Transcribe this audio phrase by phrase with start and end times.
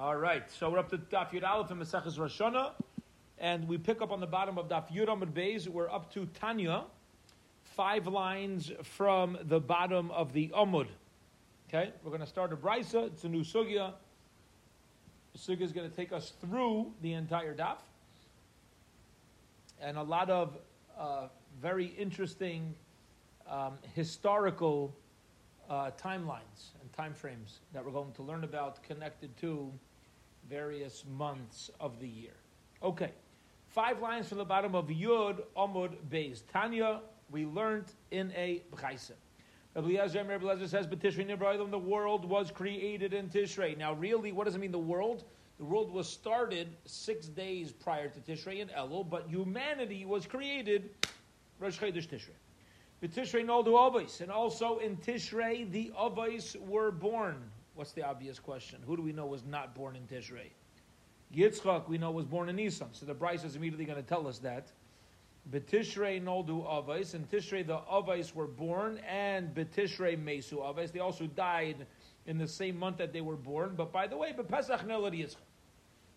[0.00, 2.70] All right, so we're up to Daf Yud Aleph and Maseches Rosh Hashanah,
[3.38, 5.66] and we pick up on the bottom of Daf Yud Amud Beis.
[5.66, 6.84] We're up to Tanya,
[7.64, 10.86] five lines from the bottom of the Amud.
[11.68, 13.08] Okay, we're going to start a brisa.
[13.08, 13.92] It's a new sugya.
[15.32, 17.78] The sugya is going to take us through the entire daf,
[19.80, 20.56] and a lot of
[20.96, 21.26] uh,
[21.60, 22.72] very interesting
[23.50, 24.94] um, historical
[25.68, 29.72] uh, timelines and time frames that we're going to learn about connected to
[30.48, 32.36] various months of the year.
[32.82, 33.12] Okay,
[33.68, 36.42] five lines from the bottom of Yud Amud Beis.
[36.52, 37.00] Tanya,
[37.30, 39.12] we learned in a B'chaisa.
[39.74, 43.92] Rabbi Eliezer, Rabbi Eliezer says, "But Tishrei Nivra'ilam, the world was created in Tishrei." Now,
[43.92, 44.72] really, what does it mean?
[44.72, 45.24] The world,
[45.58, 50.90] the world was started six days prior to Tishrei in Elul, but humanity was created
[51.60, 52.36] Rosh Chodesh Tishrei.
[53.02, 57.50] B'Tishrei noldu avos, and also in Tishrei the avos were born.
[57.78, 58.80] What's the obvious question?
[58.84, 60.50] Who do we know was not born in Tishrei?
[61.32, 64.26] Yitzchak we know was born in Nisan, so the Braisa is immediately going to tell
[64.26, 64.72] us that.
[65.52, 70.90] B'Tishrei noldu avos, in Tishrei the avos were born, and B'Tishrei mesu avos.
[70.90, 71.86] They also died
[72.26, 73.74] in the same month that they were born.
[73.76, 75.36] But by the way, B'Pesach nelad Yitzchak.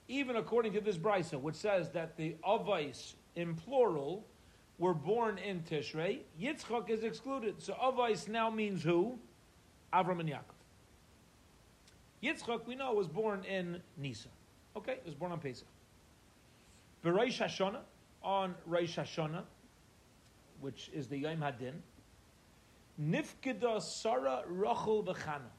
[0.07, 4.25] Even according to this Braisa, which says that the avos in plural
[4.79, 7.61] were born in Tishrei, Yitzchak is excluded.
[7.61, 9.19] So Avais now means who?
[9.93, 10.60] Avram and Yaakov.
[12.23, 14.29] Yitzchak, we know, was born in Nisa.
[14.75, 15.67] Okay, he was born on Pesach.
[17.03, 17.81] Bereish Hashanah,
[18.23, 19.43] on Reish Hashanah,
[20.59, 21.73] which is the Yom Hadin,
[23.01, 25.49] Nifkida Sarah, Rachel, Bechana.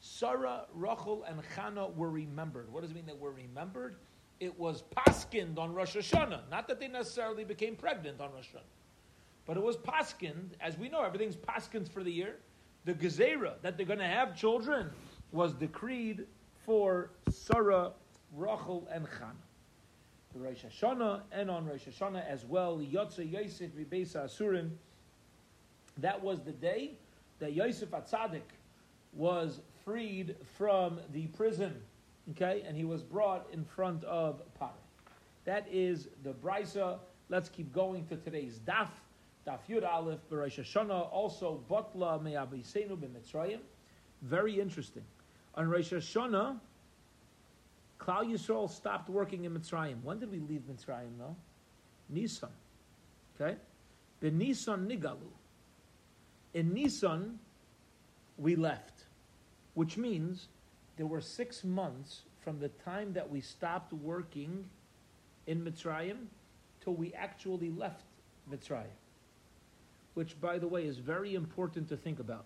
[0.00, 2.70] Sarah, Rachel, and Chana were remembered.
[2.72, 3.96] What does it mean that were remembered?
[4.40, 6.50] it was paskind on Rosh Hashanah.
[6.50, 8.62] Not that they necessarily became pregnant on Rosh Hashanah,
[9.46, 10.50] but it was paskind.
[10.60, 12.36] As we know, everything's paskind for the year.
[12.84, 14.90] The gezerah that they're going to have children
[15.34, 16.26] was decreed
[16.64, 17.92] for Sarah,
[18.34, 19.34] Rachel, and Chana.
[20.32, 22.78] The Rosh Hashanah and on Rosh Hashanah as well.
[22.78, 24.70] Yotze Yosef Ribesa Asurim.
[25.98, 26.92] That was the day
[27.40, 28.42] that Yosef Atzadik
[29.12, 31.74] was freed from the prison
[32.30, 34.68] Okay, and he was brought in front of Pare.
[35.44, 36.98] That is the brisa.
[37.28, 38.88] Let's keep going to today's daf.
[39.46, 41.12] Daf Yud Aleph Bereish Hashanah.
[41.12, 43.58] Also Batla Me'abisenu b'Mitzrayim.
[44.22, 45.02] Very interesting.
[45.56, 46.58] On Rosh Hashanah,
[48.00, 50.02] Klal Yisrael stopped working in Mitzrayim.
[50.02, 51.18] When did we leave Mitzrayim?
[51.18, 51.36] though?
[52.08, 52.50] Nisan.
[53.40, 53.56] Okay,
[54.20, 55.30] the Nisan Nigalu.
[56.52, 57.38] In Nisan,
[58.36, 59.04] we left,
[59.74, 60.48] which means
[60.96, 64.64] there were six months from the time that we stopped working
[65.46, 66.26] in Mitzrayim
[66.82, 68.04] till we actually left
[68.50, 68.84] Mitzrayim.
[70.14, 72.44] Which, by the way, is very important to think about.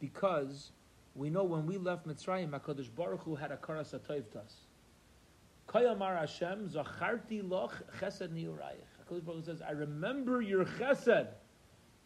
[0.00, 0.70] Because
[1.14, 4.54] we know when we left Mitzrayim, HaKadosh Baruch Hu had a karas atayv to us.
[5.68, 8.88] Kayamar Hashem, zacharti loch chesed niurayich.
[9.08, 11.28] HaKadosh Baruch Hu says, I remember your chesed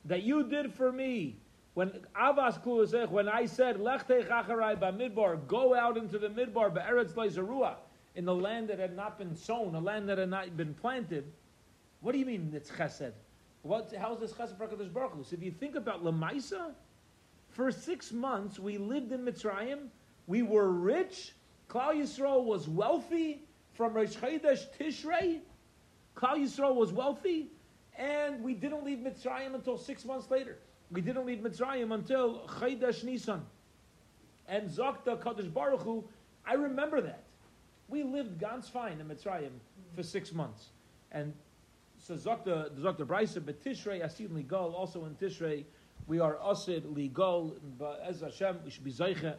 [0.04, 1.38] that you did for me
[1.78, 7.12] when Avas Kulasech, when I said Lechte Chacharai Bamidbar, go out into the Midbar, Be'eretz
[7.12, 7.76] Leizarua,
[8.16, 11.32] in the land that had not been sown, a land that had not been planted.
[12.00, 13.12] What do you mean it's chesed?
[13.62, 15.22] What, how is this chesed for HaKadosh Baruch Hu?
[15.22, 16.72] So if you think about Lamaisa,
[17.58, 19.88] for six months we lived in Mitzrayim,
[20.28, 21.32] we were rich,
[21.68, 23.42] Klal Yisrael was wealthy,
[23.72, 25.40] from Rosh Chodesh Tishrei,
[26.16, 27.50] Klal Yisrael was wealthy,
[27.96, 30.58] and we didn't leave Mitzrayim until six months later.
[30.92, 33.44] We didn't leave Mitzrayim until Chaydash Nisan.
[34.46, 36.04] And Zokta Kadosh Baruch Hu,
[36.46, 37.24] I remember that.
[37.88, 39.50] We lived ganz fine in Mitzrayim
[39.96, 40.68] for six months.
[41.10, 41.34] And
[41.98, 45.64] so Zokta, Zokta Braisa, but Tishrei, Asid Ligal, also in Tishrei,
[46.08, 49.34] we are Asid legal, but as Hashem, we should be Zeiche,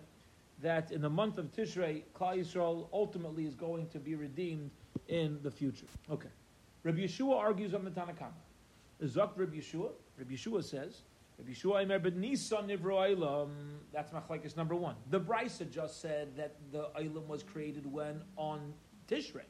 [0.62, 4.70] that in the month of Tishrei, Klal Yisrael ultimately is going to be redeemed
[5.08, 5.88] in the future.
[6.12, 6.30] Okay.
[6.84, 8.34] Rabbi Yeshua argues on the Tanakama.
[9.04, 11.02] Zok Rabbi Yeshua, Rabbi Yeshua says,
[11.40, 13.50] Rabbi Yeshua Aimer but Nisan Nivro
[13.92, 14.96] That's machlekes number one.
[15.10, 18.74] The Brisa just said that the Eilam was created when on
[19.08, 19.48] Tishrei,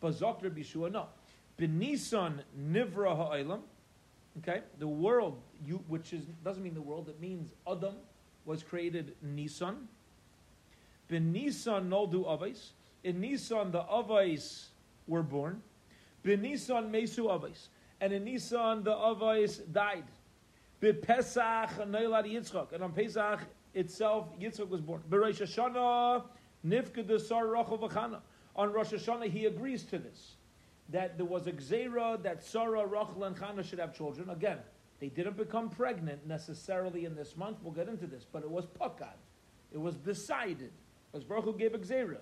[0.00, 1.06] but Zok Rabbi Yeshua no.
[1.58, 3.60] Benisan Nivra Ha'Eilam.
[4.38, 7.08] Okay, the world, you, which is doesn't mean the world.
[7.08, 7.96] It means Adam
[8.44, 9.88] was created Nisan.
[11.10, 12.70] Benisan Noldu Avais.
[13.04, 14.68] In Nisan, the Avais
[15.06, 15.62] were born.
[16.24, 17.68] Benisan Mesu Avais.
[18.00, 20.04] And in Nisan, the Avais died.
[20.80, 23.40] Be Pesach Neilad Yitzchak, and on Pesach
[23.74, 25.02] itself, Yitzchak was born.
[25.08, 26.24] Bereish Hashanah
[26.66, 28.20] Nifka Sar Rachel V'chana.
[28.56, 30.36] On Rosh Hashanah, he agrees to this
[30.88, 34.30] that there was a gzera that Sarah, Rachel, and Chana should have children.
[34.30, 34.58] Again,
[35.00, 37.58] they didn't become pregnant necessarily in this month.
[37.62, 39.16] We'll get into this, but it was pakad.
[39.72, 40.72] It was decided.
[41.14, 42.18] As Baruch Hu gave a gzera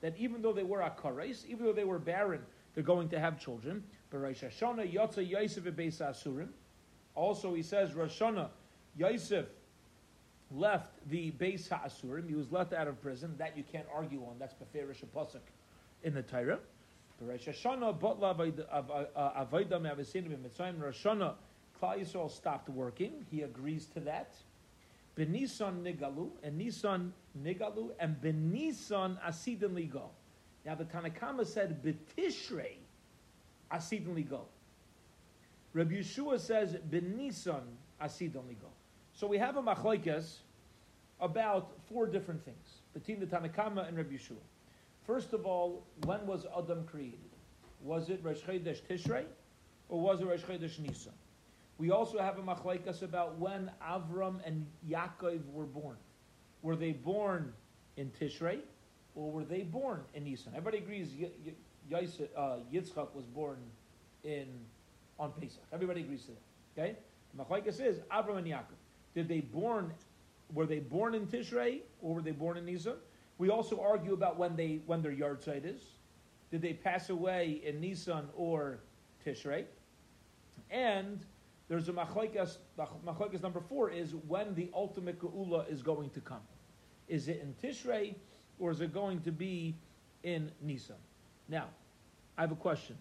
[0.00, 2.42] that even though they were akares, even though they were barren,
[2.74, 3.82] they're going to have children.
[4.10, 6.48] But Rosh Hashanah Yotza Yosef Beis Asurim.
[7.14, 8.48] Also, he says Rosh Hashanah
[8.96, 9.46] Yosef
[10.50, 12.28] left the Beis Ha'asurim.
[12.28, 13.34] He was let out of prison.
[13.38, 14.38] That you can't argue on.
[14.38, 15.40] That's Beferish Pasuk
[16.02, 16.58] in the Torah.
[17.20, 20.80] Rosh Hashanah Botla Avodah Me'avesinim Mitzrayim.
[20.80, 21.34] Rosh Hashanah
[21.82, 23.26] Yisrael stopped working.
[23.30, 24.34] He agrees to that.
[25.16, 30.08] Benisan Nigalu and Nisan Nigalu and Benisan Asidin Ligo.
[30.64, 32.78] Now the Tanakama said Betishrei
[33.72, 34.46] Asidin Ligo.
[35.72, 37.62] Rabbi Yeshua says Benisan
[38.02, 38.70] Asidin Ligo.
[39.12, 40.38] So we have a machlekes
[41.20, 44.42] about four different things between the Tanakama and Rabbi Yeshua.
[45.06, 47.18] First of all, when was Adam created?
[47.82, 49.24] Was it Rosh Chodesh Tishrei
[49.88, 51.12] or was it Rosh Chodesh Nisan?
[51.76, 55.96] We also have a machlaikas about when Avram and Yaakov were born.
[56.62, 57.52] Were they born
[57.96, 58.60] in Tishrei,
[59.14, 60.52] or were they born in Nisan?
[60.56, 61.28] Everybody agrees y-
[61.90, 63.58] y- uh, Yitzchak was born
[64.22, 64.46] in
[65.18, 65.62] on Pesach.
[65.72, 66.80] Everybody agrees to that.
[66.80, 66.96] Okay,
[67.36, 68.78] the machlaikas is Avram and Yaakov.
[69.14, 69.92] Did they born?
[70.54, 72.94] Were they born in Tishrei, or were they born in Nisan?
[73.38, 75.82] We also argue about when they when their yahrzeit is.
[76.50, 78.78] Did they pass away in Nisan or
[79.26, 79.64] Tishrei?
[80.70, 81.24] And
[81.68, 82.58] there's a machlekes.
[82.78, 86.42] Machlekes number four is when the ultimate geula is going to come.
[87.08, 88.14] Is it in Tishrei
[88.58, 89.74] or is it going to be
[90.22, 90.96] in Nisan?
[91.48, 91.66] Now,
[92.38, 92.96] I have a question.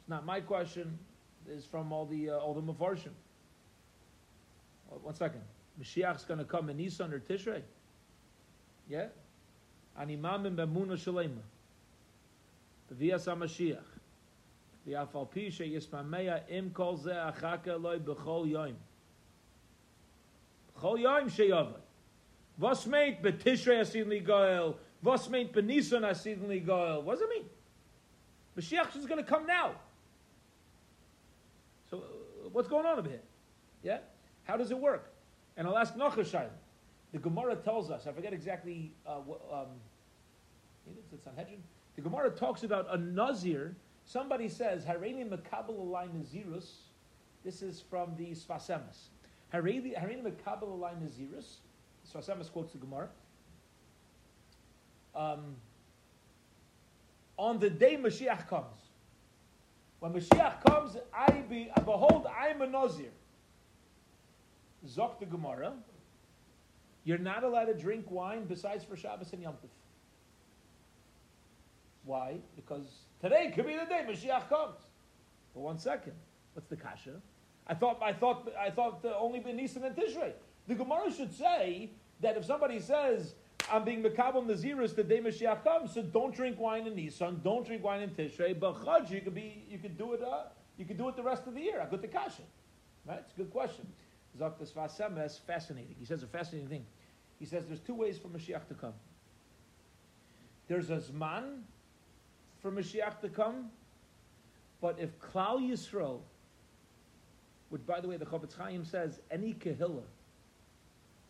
[0.00, 0.98] It's not my question.
[1.48, 3.12] It's from all the uh, all the mafarshim.
[5.02, 5.40] One second.
[5.80, 7.62] Mashiach's going to come in Nisan or Tishrei?
[8.88, 9.06] Yeah
[9.98, 11.42] animamim b'emuna shalema.
[12.92, 13.84] B'vias HaMashiach.
[14.86, 18.74] V'af al pi she'yispamea im kol ze achaka eloi b'chol yoim.
[20.76, 21.80] B'chol yoim she'yavai.
[22.58, 24.76] Was meint b'tishrei asin li goel?
[25.02, 27.02] Was asin li goel?
[27.02, 27.44] What does it mean?
[28.58, 29.72] Mashiach is going to come now.
[31.90, 33.22] So uh, what's going on over here?
[33.82, 33.98] Yeah?
[34.44, 35.10] How does it work?
[35.56, 36.34] And I'll ask Nochash
[37.12, 39.18] the Gemara tells us, I forget exactly, uh,
[39.52, 39.68] um,
[41.12, 41.62] it's Sanhedrin.
[41.96, 43.74] The Gemara talks about a Nazir
[44.10, 46.66] Somebody says, Hareini Mekabel Alai Nazirus.
[47.44, 49.10] This is from the Sfas Emes.
[49.54, 51.58] Hareini Mekabel Alai Nazirus.
[52.12, 53.08] Sfas Emes quotes the Gemara.
[55.14, 55.54] Um,
[57.36, 58.78] on the day Mashiach comes.
[60.00, 63.12] When Mashiach comes, I be, behold, I am a Nazir.
[64.88, 65.74] Zok the Gemara.
[67.04, 69.68] You're not allowed to drink wine besides for Shabbos and Yom Tov.
[72.04, 72.36] Why?
[72.56, 72.86] Because
[73.20, 74.78] today could be the day Mashiach comes.
[75.54, 76.14] But one second,
[76.54, 77.20] what's the kasha?
[77.66, 80.32] I thought, I thought, I thought only been Nisan and Tishrei.
[80.66, 83.34] The Gemara should say that if somebody says
[83.70, 87.66] I'm being Mekabel Naziris the day Mashiach comes, so don't drink wine in Nisan, don't
[87.66, 90.44] drink wine in Tishrei, but Chaj you could be, you could do it, uh,
[90.76, 91.80] you could do it the rest of the year.
[91.80, 92.42] I got the kasha,
[93.06, 93.20] right?
[93.20, 93.86] It's a good question.
[94.38, 95.96] Zaktas Vasemes, fascinating.
[95.98, 96.86] He says a fascinating thing.
[97.38, 98.94] He says there's two ways for Mashiach to come.
[100.68, 101.62] There's a Zman
[102.60, 103.70] for Mashiach to come.
[104.80, 106.20] But if Klal Yisrael,
[107.70, 110.02] which by the way the Chofetz Chaim says any kehillah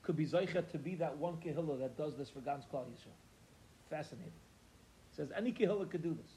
[0.02, 3.17] could be zeichet to be that one kehillah that does this for Gans Klal Yisrael.
[3.88, 4.32] Fascinating.
[5.17, 6.33] says any kehillah could do this.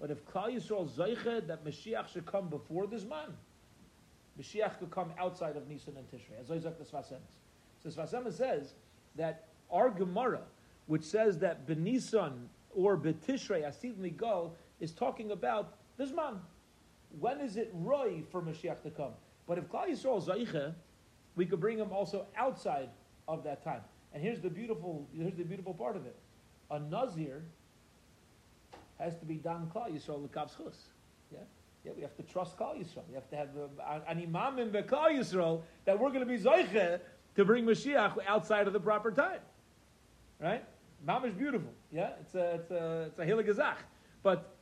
[0.00, 3.34] But if Klal Yisrael zeichet that Mashiach should come before this man,
[4.40, 6.40] Mashiach could come outside of Nisan and Tishrei.
[6.40, 7.36] As Isaac the Sfas Emes.
[7.82, 8.74] So Sfas Emes says
[9.16, 10.42] that our Gemara,
[10.86, 16.40] which says that Benisan or Betishrei Asid go is talking about this man.
[17.18, 19.12] When is it roy for Mashiach to come?
[19.46, 20.74] But if Klal Yisrael Zayche,
[21.34, 22.90] we could bring him also outside
[23.28, 23.80] of that time.
[24.12, 26.16] And here's the beautiful, here's the beautiful part of it.
[26.70, 27.42] A Nazir
[28.98, 30.95] has to be Dan Klal Yisrael Lekav's Yeah?
[31.86, 33.06] Yeah, we have to trust Klal Yisrael.
[33.08, 36.36] We have to have uh, an imam in Klal Yisrael that we're going to be
[36.36, 36.98] Zayche
[37.36, 39.38] to bring Mashiach outside of the proper time.
[40.40, 40.64] Right?
[41.06, 41.70] Mamish beautiful.
[41.92, 43.76] Yeah, it's a it's a it's a hiligazach.
[44.24, 44.56] But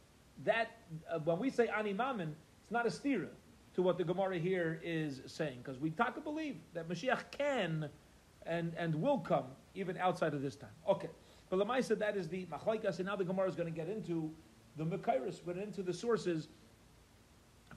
[0.45, 0.73] that
[1.11, 3.29] uh, when we say ani mamin, it's not a stira
[3.75, 7.89] to what the Gemara here is saying because we talk to believe that Mashiach can
[8.45, 10.77] and and will come even outside of this time.
[10.87, 11.09] Okay,
[11.49, 13.89] but Lamai said that is the machlaikas, and now the Gemara is going to get
[13.89, 14.31] into
[14.77, 16.49] the Mekairis, went into the sources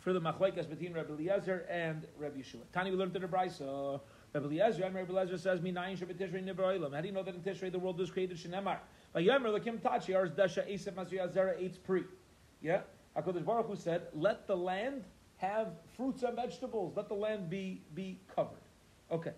[0.07, 2.61] for the machlaikas between Rabbi Eliezer and Rabbi Yeshua.
[2.71, 3.99] Tani we learned in the Brisa.
[4.31, 7.35] Rabbi Eliezer, and Rabbi Eliezer says, "Minayin Shabbat Tishrei Nivra How do you know that
[7.35, 8.37] in Tishrei the world was created?
[8.37, 8.77] Shenemar.
[9.13, 12.05] Vayomer Lakim Tachi Ars Desha Esav Masri Azera Eitz Pri.
[12.61, 12.83] Yeah,
[13.17, 15.03] Hakadosh Baruch Hu said, "Let the land
[15.39, 16.95] have fruits and vegetables.
[16.95, 18.63] Let the land be be covered."
[19.11, 19.33] Okay.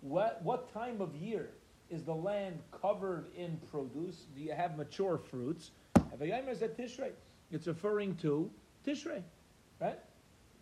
[0.00, 1.50] What what time of year
[1.88, 4.26] is the land covered in produce?
[4.34, 5.70] Do you have mature fruits?
[6.14, 7.10] Havayomer said Tishrei.
[7.50, 8.50] It's referring to
[8.86, 9.22] Tishrei,
[9.80, 9.98] right?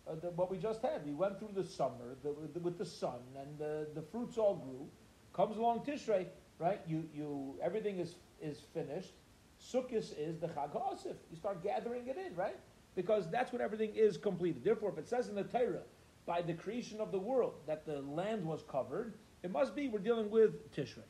[0.07, 1.05] Uh, the, what we just had.
[1.05, 4.55] We went through the summer the, the, with the sun, and the, the fruits all
[4.55, 4.87] grew.
[5.33, 6.27] Comes along Tishrei,
[6.59, 6.81] right?
[6.87, 9.13] You, you, everything is, is finished.
[9.61, 11.15] Sukkot is the Chag HaOsif.
[11.31, 12.57] You start gathering it in, right?
[12.95, 14.63] Because that's when everything is completed.
[14.63, 15.81] Therefore, if it says in the Torah,
[16.25, 19.99] by the creation of the world, that the land was covered, it must be we're
[19.99, 21.03] dealing with Tishrei.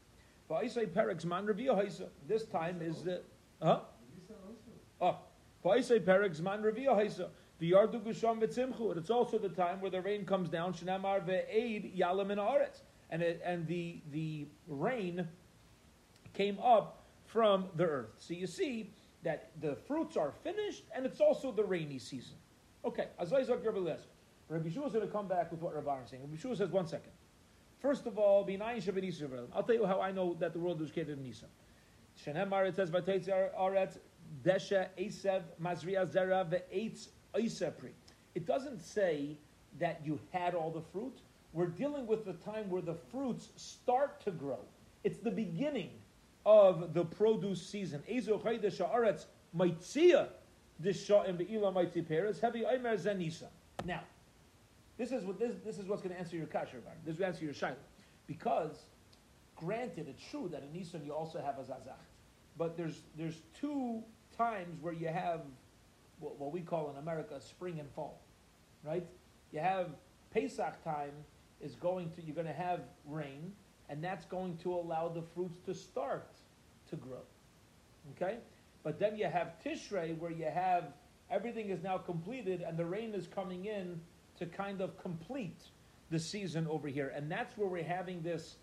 [2.27, 3.21] This time is the.
[3.61, 3.79] Huh?
[5.03, 5.17] Oh.
[5.65, 5.91] It's
[9.09, 10.73] also the time where the rain comes down.
[10.73, 12.81] Shnamar ve'eid yalam in aretz.
[13.09, 15.27] And, it, and the, the rain
[16.33, 18.09] came up from the earth.
[18.17, 18.91] So you see
[19.23, 22.35] that the fruits are finished, and it's also the rainy season.
[22.83, 23.95] Okay, Azayzak Rabbi
[24.49, 26.23] Rabbi Shua is going to come back with what Rabbi is saying.
[26.23, 27.11] Rabbi Shua says, one second.
[27.79, 31.23] First of all, I'll tell you how I know that the world was created in
[31.23, 31.49] Nisan.
[32.25, 32.91] Shenemar, it says,
[34.43, 37.09] Desha, Esev, Mazriya, Zera, Ve'etz.
[38.35, 39.37] It doesn't say
[39.79, 41.19] that you had all the fruit.
[41.51, 44.59] We're dealing with the time where the fruits start to grow.
[45.03, 45.89] It's the beginning
[46.45, 48.03] of the produce season.
[53.85, 54.01] Now,
[54.97, 57.45] this is what this, this is what's going to answer your kasher This will answer
[57.45, 57.75] your shaila,
[58.27, 58.85] because
[59.55, 61.95] granted, it's true that in Nisan you also have a zazach,
[62.57, 64.03] but there's there's two
[64.37, 65.41] times where you have
[66.19, 68.21] what, what we call in America spring and fall,
[68.83, 69.05] right?
[69.51, 69.89] You have
[70.33, 71.11] Pesach time
[71.61, 73.53] is going to you're going to have rain,
[73.89, 76.31] and that's going to allow the fruits to start
[76.89, 77.21] to grow.
[78.15, 78.37] Okay,
[78.83, 80.93] but then you have Tishrei where you have
[81.31, 83.99] everything is now completed and the rain is coming in
[84.37, 85.61] to kind of complete
[86.09, 88.57] the season over here, and that's where we're having this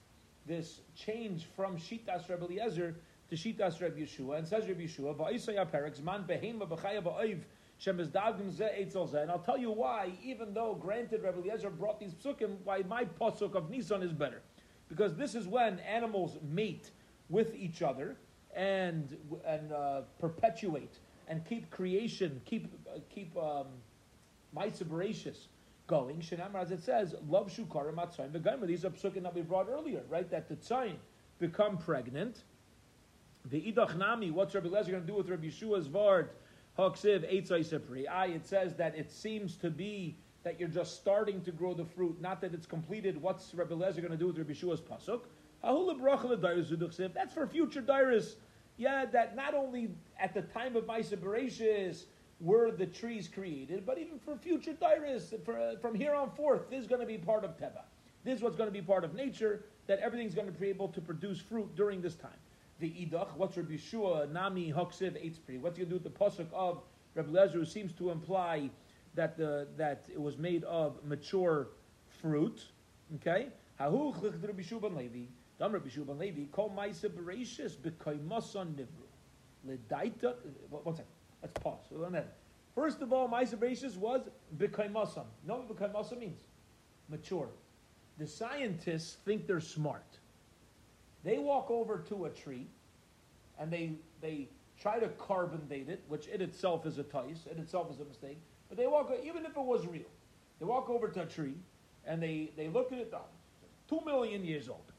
[0.47, 2.97] this change from Shitas Rebbe Eliezer
[3.31, 7.43] to Shitas Reb Yeshua, and says Reb Yeshua, "Va'isaya perek man behema b'chaya ba'oiv
[9.15, 13.07] And I'll tell you why, even though granted Reb Eliezer brought these psukim, why my
[13.07, 14.43] pasuk of Nisan is better,
[14.89, 16.91] because this is when animals mate
[17.31, 18.17] with each other
[18.55, 23.69] and and uh, perpetuate and keep creation, keep uh, keep um,
[25.87, 26.19] going.
[26.19, 30.29] Shenamar, as it says, love shukara matzayin These are psukim that we brought earlier, right?
[30.31, 30.97] That the tzayin
[31.39, 32.43] become pregnant
[33.47, 36.31] the idach nami, what's Rabbi Lezer going to do with Rabbi Yeshua's vard?
[36.79, 38.07] Haksiv sepri.
[38.35, 42.21] It says that it seems to be that you're just starting to grow the fruit,
[42.21, 43.21] not that it's completed.
[43.21, 45.23] What's Rabbi Lezer going to do with Rabbi Yeshua's pasuk?
[47.15, 48.37] That's for future dairis.
[48.79, 52.05] Yeah, that not only at the time of Maisa Bereshis
[52.41, 54.73] were the trees created, but even for future
[55.45, 57.83] for, uh, from here on forth, this is going to be part of Teva.
[58.25, 60.89] This is what's going to be part of nature, that everything's going to be able
[60.89, 62.31] to produce fruit during this time
[62.81, 63.37] the idach.
[63.37, 65.61] What's Rabbi Yeshua nami hoksiv eitzpri?
[65.61, 66.83] What's he to do with the pasuk of
[67.15, 68.71] Rabbi Lezer, who seems to imply
[69.15, 71.69] that the that it was made of mature
[72.09, 72.65] fruit?
[73.17, 75.27] Okay, hahu chlich Rabbi Yeshua ben Levi.
[75.59, 79.07] Dam Rabbi Yeshua ben Levi kol ma'isa bereshis b'koimason nivru.
[79.69, 80.35] Ledaita.
[80.71, 81.11] One second.
[81.43, 81.85] Let's pause.
[82.75, 84.23] First of all, ma'isa bereshis was
[84.57, 85.25] b'koimason.
[85.43, 86.41] You know what b'koimason means?
[87.09, 87.49] Mature.
[88.19, 90.20] The scientists think they're smart.
[91.25, 92.67] They walk over to a tree
[93.59, 94.49] and they, they
[94.81, 98.05] try to carbon date it, which in itself is a tice, in itself is a
[98.05, 98.39] mistake.
[98.69, 100.09] But they walk, even if it was real,
[100.59, 101.55] they walk over to a tree
[102.07, 103.13] and they, they look at it.
[103.15, 103.21] Oh,
[103.89, 104.93] two million years old.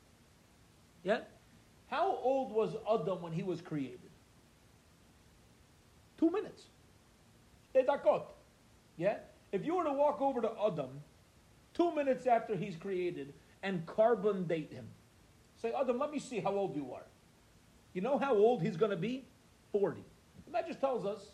[1.03, 1.21] Yeah?
[1.87, 3.99] How old was Adam when he was created?
[6.17, 6.63] Two minutes.
[8.97, 9.17] Yeah?
[9.51, 10.89] If you were to walk over to Adam
[11.73, 14.87] two minutes after he's created and carbon date him,
[15.61, 17.05] Say, Adam, let me see how old you are.
[17.93, 19.25] You know how old he's going to be?
[19.71, 20.03] 40.
[20.45, 21.31] The Medrash tells us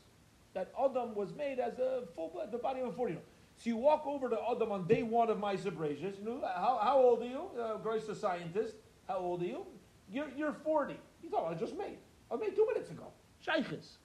[0.53, 3.27] that Adam was made as a full blood, the body of a 40 year old.
[3.57, 5.53] So you walk over to Adam on day one of my.
[5.53, 7.50] You know, how, how old are you?
[7.60, 8.75] Uh, Grace the scientist.
[9.07, 9.65] How old are you?
[10.12, 10.96] You're, you're 40.
[11.22, 11.98] He's all I just made.
[12.31, 13.07] I made two minutes ago.
[13.46, 13.98] Shaykhis.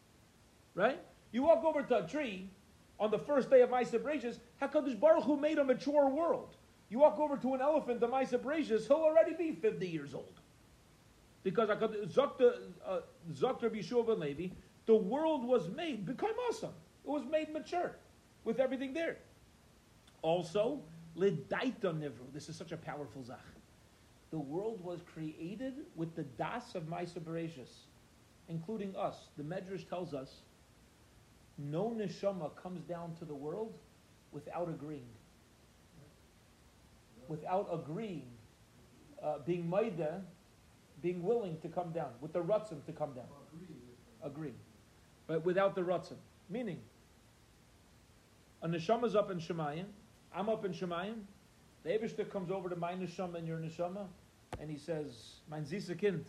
[0.75, 1.01] Right?
[1.33, 2.49] You walk over to a tree
[3.01, 4.39] on the first day of my Brachas.
[4.63, 6.57] HaKadosh Baruch Hu made a mature world.
[6.93, 10.41] You walk over to an elephant, the Maisa Bracious, he'll already be 50 years old.
[11.43, 12.53] Because Zokta
[12.87, 13.01] uh,
[13.71, 14.49] Bishua ben Levi,
[14.85, 16.75] the world was made, become awesome.
[17.03, 17.97] It was made mature
[18.45, 19.17] with everything there.
[20.21, 20.81] Also,
[21.17, 22.31] Lidaita Nivru.
[22.35, 23.39] This is such a powerful zach.
[24.31, 27.87] The world was created with the das of Maisa Bereshis,
[28.51, 29.29] including us.
[29.39, 30.43] The Medrash tells us
[31.57, 33.79] no neshama comes down to the world
[34.31, 35.09] without agreeing
[37.29, 38.27] without agreeing,
[39.23, 40.23] uh, being maida
[41.03, 43.27] being willing to come down, with the rutzim to come down.
[44.23, 44.55] Agree.
[45.27, 46.17] But without the rutzim.
[46.49, 46.79] Meaning,
[48.63, 49.87] a neshama's up in Shemayim,
[50.35, 51.23] I'm up in Shemayim,
[51.83, 54.07] the Ebershter comes over to my neshama and your neshama,
[54.61, 55.67] and he says, Mein
[56.01, 56.25] Kind,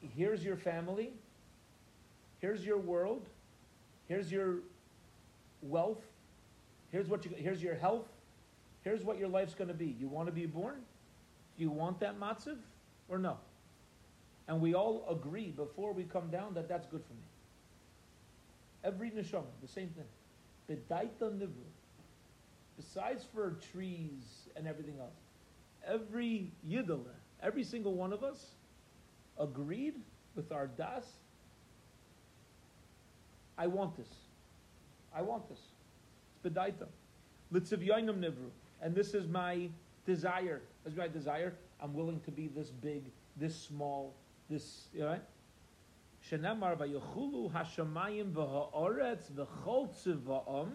[0.00, 1.12] here's your family,
[2.40, 3.28] here's your world,
[4.08, 4.56] here's your
[5.62, 6.02] wealth,
[6.90, 8.08] here's what you, here's your health,
[8.82, 9.96] here's what your life's going to be.
[9.98, 10.76] You want to be born?
[11.56, 12.56] Do you want that matziv
[13.08, 13.36] or no?
[14.48, 17.20] And we all agree before we come down that that's good for me.
[18.82, 20.04] Every neshama, the same thing.
[20.66, 21.68] The daita nivru.
[22.76, 25.12] Besides for trees and everything else,
[25.86, 28.46] every yidala, every single one of us
[29.38, 29.94] agreed
[30.34, 31.04] with our das.
[33.58, 34.08] I want this.
[35.14, 35.60] I want this.
[36.42, 36.86] It's bedaita.
[37.52, 38.50] Litziv nivru.
[38.82, 39.68] And this is my
[40.06, 40.60] desire.
[40.84, 41.54] This is my desire.
[41.80, 43.04] I'm willing to be this big,
[43.36, 44.14] this small,
[44.48, 45.18] this, you know?
[46.30, 50.70] Shenamar vayechulu hashamayim v'ha'oretz v'chol tziva'om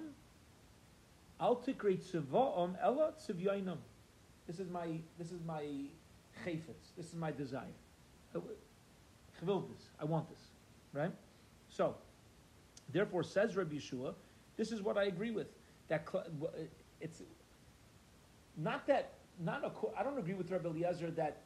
[1.39, 3.77] al tikre tziva'om ela tzivyainam.
[4.47, 5.63] This is my, this is my
[6.43, 6.93] chayfetz.
[6.97, 7.63] This is my desire.
[8.33, 9.89] Chvil this.
[9.99, 10.39] I want this.
[10.93, 11.11] Right?
[11.69, 11.95] So,
[12.91, 14.13] therefore, says Rabbi Yeshua,
[14.57, 15.47] this is what I agree with.
[15.87, 16.07] That
[17.01, 17.21] it's
[18.57, 21.41] not that not a, I don't agree with Rabbi Eliezer that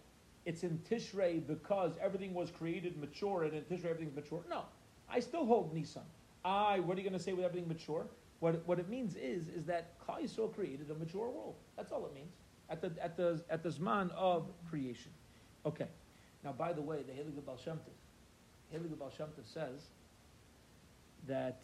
[0.45, 4.43] it's in Tishrei because everything was created mature and in Tishrei everything's mature.
[4.49, 4.63] No,
[5.09, 6.03] I still hold Nissan.
[6.45, 8.05] I, what are you going to say with everything mature?
[8.39, 11.55] What, what it means is is that Klal Yisrael created a mature world.
[11.75, 12.31] That's all it means
[12.69, 15.11] at the at the at the zman of creation.
[15.65, 15.87] Okay.
[16.43, 19.87] Now, by the way, the Helig Baal Shem Tov, Helig Tov says
[21.27, 21.63] that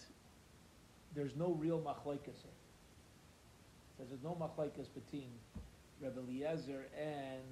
[1.16, 2.52] there's no real machlekes here.
[3.98, 5.30] Says there's no machlekes between
[6.02, 7.44] Rabbi Eliezer and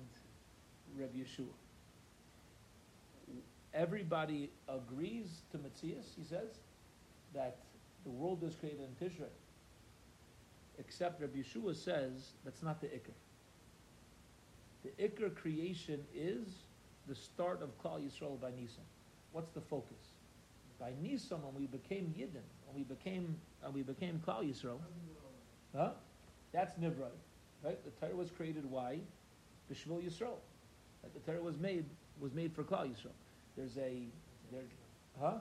[0.98, 1.54] Rabbi Yeshua.
[3.74, 6.60] Everybody agrees to Matthias, he says,
[7.34, 7.58] that
[8.04, 9.30] the world is created in Tishrei.
[10.78, 13.14] Except Rabbi Yeshua says that's not the Iker.
[14.84, 16.48] The Iker creation is
[17.08, 18.84] the start of Klal Yisrael by Nisan.
[19.32, 19.98] What's the focus?
[20.80, 24.80] By Nisan, when we became Yidden, when we became, when we became Klal Yisrael,
[25.76, 25.92] huh?
[26.54, 27.12] That's Nivrai.
[27.64, 27.80] Right?
[27.84, 29.00] The Torah was created why?
[29.72, 30.38] B'Shvil Yisrael.
[31.02, 31.14] Right?
[31.14, 31.86] The Torah was made
[32.20, 33.18] was made for Klal Yisrael.
[33.58, 34.04] There's a
[34.52, 34.62] there,
[35.20, 35.38] huh?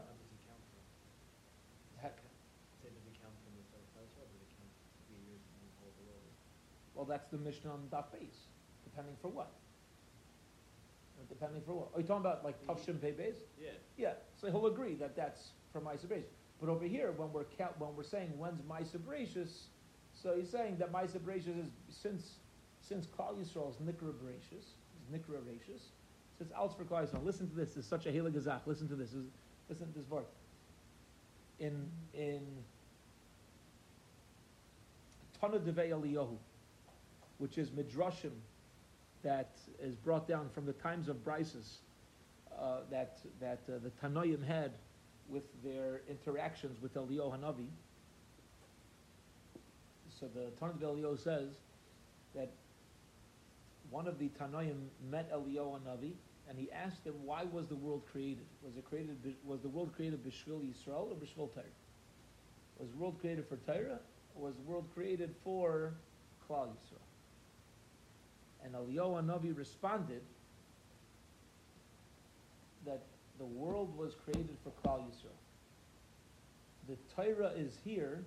[6.95, 8.47] Well, that's the Mishnah on daf base.
[8.85, 9.51] Depending for what?
[11.29, 11.89] Depending for what?
[11.95, 13.39] Are you talking about like Tavshim Pei base?
[13.61, 13.71] Yeah.
[13.97, 14.13] Yeah.
[14.41, 16.23] So he'll agree that that's for Ma'aser
[16.61, 19.01] But over here, when we're count, when we're saying when's Ma'aser
[20.23, 22.35] so he's saying that Ma'aser Bereshis is since
[22.81, 25.83] since Klal Yisrael is Nikra Bereshis, is Nikra Bereshis,
[26.41, 27.25] it's for Klal Yisrael.
[27.25, 27.77] Listen to this.
[27.77, 28.61] It's such a Helig Gazach.
[28.67, 29.11] Listen to this.
[29.69, 30.25] Listen to this word.
[31.59, 32.41] In in
[35.41, 36.37] Tana Devei Eliyahu,
[37.39, 38.33] which is midrashim
[39.23, 41.79] that is brought down from the times of Brises,
[42.59, 44.73] uh, that that uh, the Tanoim had
[45.29, 47.69] with their interactions with Eliyahu Hanavi.
[50.23, 51.49] So the Tanakh Elio says
[52.37, 52.53] that
[53.91, 56.13] one of the Tanoim met Elio Navi,
[56.49, 58.47] and he asked him, "Why was the world created?
[58.63, 59.17] Was it created?
[59.45, 61.67] Was the world created b'shvil Yisrael or b'shvil Torah?
[62.79, 63.99] Was the world created for Torah,
[64.37, 65.93] or was the world created for
[66.49, 67.03] Klal Yisrael?"
[68.63, 70.23] And Elio Navi responded
[72.87, 73.03] that
[73.39, 75.35] the world was created for Klal Yisrael.
[76.87, 78.25] The Torah is here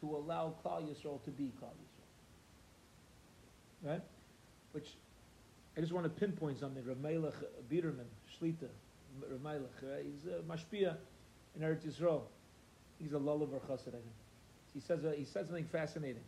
[0.00, 2.08] to allow Klal Yisrael to be Klal Yisrael.
[3.82, 4.02] Right?
[4.72, 4.88] Which
[5.76, 6.84] I just want to pinpoint something.
[6.84, 7.34] Rav Melech
[7.70, 8.06] Biderman,
[8.38, 8.68] Shlita,
[9.30, 10.04] Rav Melech, right?
[10.04, 10.96] he's a mashpia
[11.56, 12.22] in Eretz Yisrael.
[12.98, 13.94] He's a Lelover chassid.
[14.74, 16.22] He says, uh, he said something fascinating.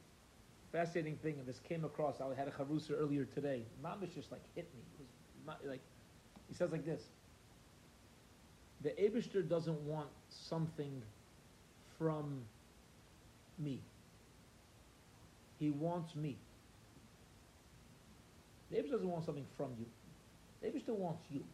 [0.72, 2.20] Fascinating thing, and this came across.
[2.20, 3.62] I had a charusa earlier today.
[3.84, 5.04] Mamish just like hit me.
[5.68, 5.80] Like
[6.48, 7.02] he says like this:
[8.80, 11.02] The Abishter doesn't want something
[11.98, 12.40] from
[13.58, 13.80] me.
[15.58, 16.36] He wants me.
[18.70, 19.86] David doesn't want something from you.
[20.62, 21.44] David still wants you.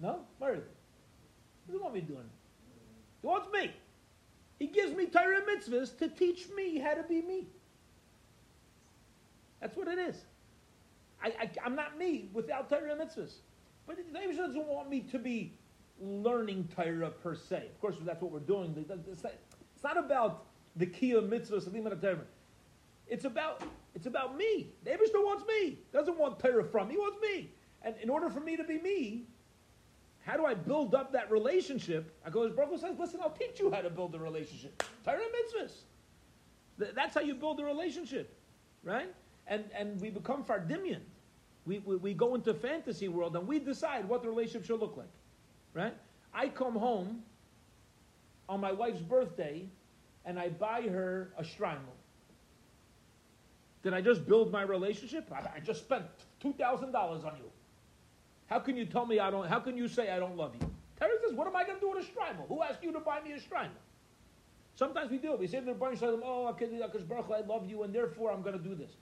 [0.00, 0.20] No?
[0.38, 0.76] Where is it?
[1.66, 3.20] He doesn't want me doing it.
[3.20, 3.72] He wants me.
[4.58, 7.46] He gives me Torah mitzvahs to teach me how to be me.
[9.60, 10.16] That's what it is.
[11.22, 13.34] I, am not me without Torah mitzvahs.
[13.86, 15.52] But David doesn't want me to be
[16.02, 17.68] learning Torah per se.
[17.72, 18.74] Of course, that's what we're doing.
[18.76, 20.44] It's not about
[20.76, 21.86] the kiyah mitzvah salim
[23.06, 23.62] It's about
[23.94, 24.72] it's about me.
[24.84, 25.78] The Abishter wants me.
[25.92, 26.94] Doesn't want Torah from me.
[26.94, 27.50] He wants me.
[27.82, 29.26] And in order for me to be me,
[30.24, 32.16] how do I build up that relationship?
[32.24, 34.82] I go, as Baruch says, listen, I'll teach you how to build a relationship.
[35.04, 35.72] Torah mitzvahs.
[36.94, 38.34] That's how you build a relationship,
[38.82, 39.12] right?
[39.46, 41.00] And and we become fardimian.
[41.64, 44.96] We, we, we go into fantasy world and we decide what the relationship should look
[44.96, 45.10] like,
[45.74, 45.94] right?
[46.34, 47.22] I come home
[48.48, 49.68] on my wife's birthday
[50.24, 51.96] and I buy her a shtreimel.
[53.82, 55.30] Did I just build my relationship?
[55.32, 56.04] I, just spent
[56.40, 57.50] two thousand dollars on you.
[58.46, 59.48] How can you tell me I don't?
[59.48, 60.70] How can you say I don't love you?
[60.98, 62.46] Terry says, "What am I going to do with a shtreimel?
[62.48, 63.70] Who asked you to buy me a shtreimel?"
[64.74, 65.38] Sometimes we do it.
[65.38, 68.42] We say to the oh, Baruch Shalom, "Oh, Baruch I love you, and therefore I'm
[68.42, 68.92] going to do this."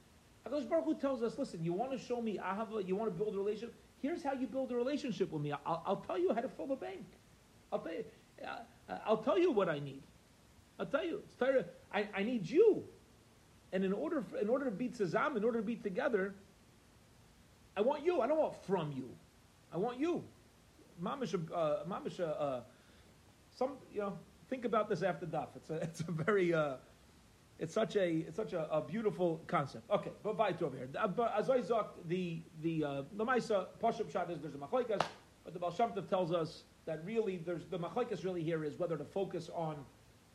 [0.47, 3.17] Hakadosh Baruch Hu tells us, "Listen, you want to show me ahava, you want to
[3.17, 3.75] build a relationship.
[4.03, 5.53] Here's how you build a relationship with me.
[5.53, 7.05] I'll, I'll tell you how to fill the bank.
[7.73, 8.05] I'll tell you.
[8.43, 10.03] Uh, I'll tell you what I need.
[10.79, 11.23] I'll tell you.
[11.39, 11.67] It's.
[11.93, 12.85] I, I need you.
[13.73, 16.35] And in order, for, in order to be tzazam, in order to be together,
[17.77, 18.21] I want you.
[18.21, 19.11] I don't want from you.
[19.73, 20.25] I want you.
[21.03, 22.61] Uh, mamish, uh, uh,
[23.57, 25.49] some, you know, think about this after daf.
[25.57, 26.75] It's a, it's a very, uh,
[27.61, 29.89] it's such a, it's such a, a beautiful concept.
[29.91, 30.89] Okay, but to over here.
[30.99, 34.59] Uh, but as I talk, the, the, uh, the Maisa, Pashup Shad is there's a
[34.59, 35.03] machlaikas,
[35.45, 38.97] but the Baal Shem tells us that really there's, the machlaikas really here is whether
[38.97, 39.77] to focus on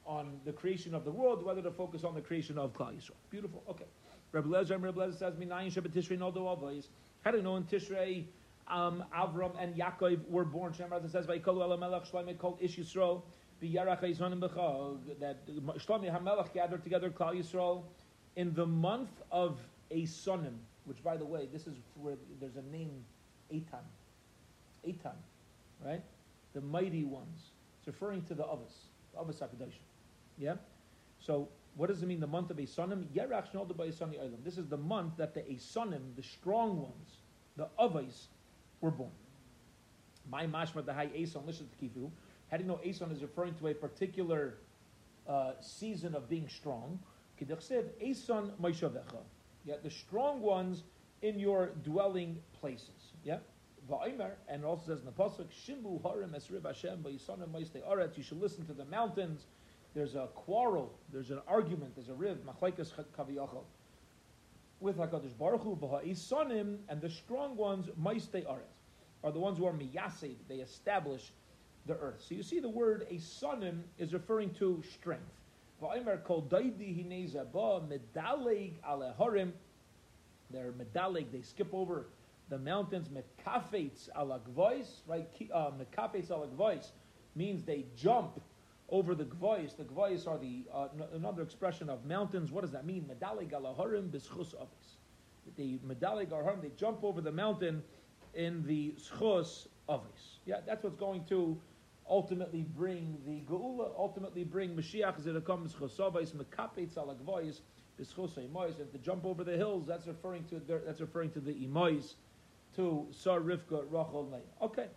[0.05, 3.15] on the creation of the world, whether to focus on the creation of Klal Yisrael.
[3.31, 3.63] Beautiful.
[3.67, 3.85] Okay.
[4.33, 6.89] Rabbi Lezer, Rabbi Lezer says, "Minayin Shabbat Tishrei no avos."
[7.23, 8.25] How do you know in Tishrei,
[8.67, 10.73] um, Avram and Yaakov were born?
[10.73, 13.23] Shemar says, "Vayikolu Elamelech Shlomo called Ish Yisrael."
[13.61, 17.83] That Shlomo Hamelech gathered together Klal Yisrael
[18.35, 19.59] in the month of
[19.91, 23.05] Esonim, which, by the way, this is where there's a name,
[23.53, 23.85] Eitan,
[24.87, 25.15] Eitan,
[25.83, 26.01] right?
[26.53, 27.51] The mighty ones.
[27.79, 29.73] It's referring to the Avos, the Avos Hakadosh.
[30.37, 30.55] Yeah?
[31.19, 33.05] So, what does it mean, the month of Esonim?
[33.15, 34.43] Yerach Olam.
[34.43, 37.17] This is the month that the Esonim, the strong ones,
[37.57, 38.27] the Avos,
[38.81, 39.11] were born.
[40.29, 42.09] My mashma the high Eson, listen to Kifu.
[42.51, 44.58] How do you know Eson is referring to a particular
[45.27, 46.99] uh, season of being strong?
[47.41, 48.51] Eson.
[49.65, 50.84] Yeah, the strong ones
[51.21, 53.13] in your dwelling places.
[53.23, 53.39] Yeah?
[53.89, 58.17] And it also says in the Pasuk, Shimbu Harim Esrib Hashem Bayisonim Moiste Aretz.
[58.17, 59.45] You should listen to the mountains
[59.95, 63.63] there's a quarrel, there's an argument, there's a riv, machlaikas kaviyachal,
[64.81, 68.60] with HaKadosh Baruch Hu, sonim, and the strong ones, maiste aretz,
[69.23, 71.31] are the ones who are miyasev, they establish
[71.86, 72.24] the earth.
[72.28, 75.24] So you see the word a sonim is referring to strength.
[80.52, 82.06] They're medaleg, they skip over
[82.50, 84.86] the mountains, mekafetz ala right?
[85.54, 86.48] Uh, mekafetz ala
[87.36, 88.39] means they jump
[88.89, 89.76] over the gvois.
[89.76, 92.52] The gvois are the uh, another expression of mountains.
[92.52, 93.10] What does that mean?
[93.10, 94.98] Medalig alaharim bischus avis.
[95.58, 97.84] The medalig alaharim, they jump over the mountain
[98.36, 100.39] in the schus avis.
[100.45, 101.58] Yeah, that's what's going to
[102.09, 107.61] ultimately bring the geula, ultimately bring Mashiach as it comes schus avis, mekapetz alagvois,
[107.99, 108.79] bischus imois.
[108.79, 112.15] And to jump over the hills, that's referring to that's referring to the imois,
[112.75, 114.87] to Sar Rivka Rachel Okay.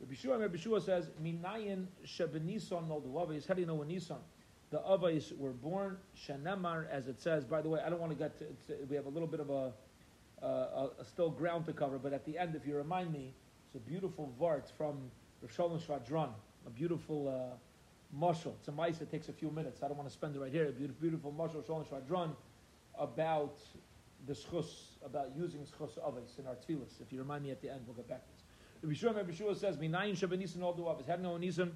[0.00, 3.46] Rabbi Shua, Rabbi Shua says, Minayin Shebenisan no the Avais.
[3.46, 4.18] How do you know when Nisan?
[4.70, 7.44] The Avais were born, Shanemar, as it says.
[7.44, 9.40] By the way, I don't want to get to, to we have a little bit
[9.40, 9.72] of a,
[10.42, 13.32] uh, a, still ground to cover, but at the end, if you remind me,
[13.66, 15.10] it's a beautiful Vart from
[15.44, 16.30] Rav Shalom Shvadron,
[16.66, 18.54] a beautiful uh, mushal.
[18.60, 19.82] It's a mice, that takes a few minutes.
[19.82, 20.68] I don't want to spend it right here.
[20.68, 22.30] A beautiful, beautiful mushal, Shalom Shvadron,
[22.98, 23.58] about
[24.26, 26.98] the schus, about using schus avos in our tefillas.
[27.02, 28.42] If you remind me at the end, we'll get back to this.
[28.82, 31.72] Rabbi Shua, Rabbi Shua says, "Minayin Shabbat all the Avos." Had no Nisan,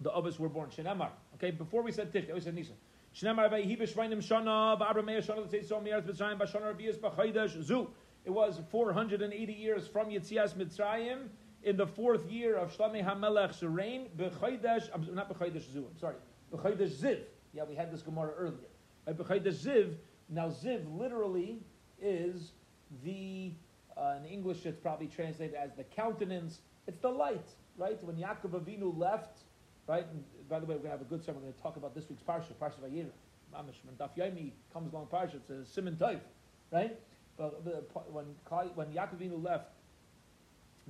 [0.00, 0.68] the Avos were born.
[0.70, 1.10] Shenemar.
[1.36, 2.74] Okay, before we said Tish, we said Nisan.
[3.14, 7.88] Shenemar v'yihi b'shvainim shana v'abramei shana l'tzeitzom mi'eretz Mitzrayim b'shana rabias b'chaydash zu.
[8.24, 11.28] It was 480 years from Yitzias Mitzrayim
[11.66, 14.08] in the fourth year of Shlomi HaMelech's reign.
[14.16, 15.86] B'chaydash, not b'chaydash zu.
[16.00, 16.14] Sorry,
[16.54, 17.18] b'chaydash ziv.
[17.52, 18.68] Yeah, we had this Gemara earlier.
[19.08, 19.94] B'chaydash ziv.
[20.28, 21.58] Now ziv literally
[22.00, 22.52] is
[23.04, 23.52] the
[23.96, 26.60] uh, in English, it's probably translated as the countenance.
[26.86, 28.02] It's the light, right?
[28.04, 29.38] When Yaakov Avinu left,
[29.88, 30.06] right?
[30.06, 31.40] And by the way, we're going to have a good sermon.
[31.40, 33.10] We're going to talk about this week's parsha, Parsha Vayera.
[33.54, 36.20] Mamish, when Daf Yomi comes along parsha, it's a Simon Toiv,
[36.70, 36.98] right?
[37.38, 37.62] But
[38.12, 38.26] when
[38.74, 39.70] when Yaakov Avinu left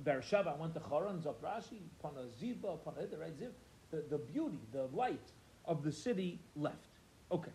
[0.03, 3.37] Beersheba, went to Charan, Zaprashi, upon a Ziva, upon a right?
[3.39, 3.49] Ziv,
[3.91, 5.31] the, the beauty, the light
[5.65, 6.87] of the city left.
[7.31, 7.51] Okay.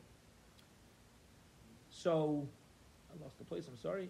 [1.91, 2.47] So
[3.11, 4.09] I lost the place, I'm sorry.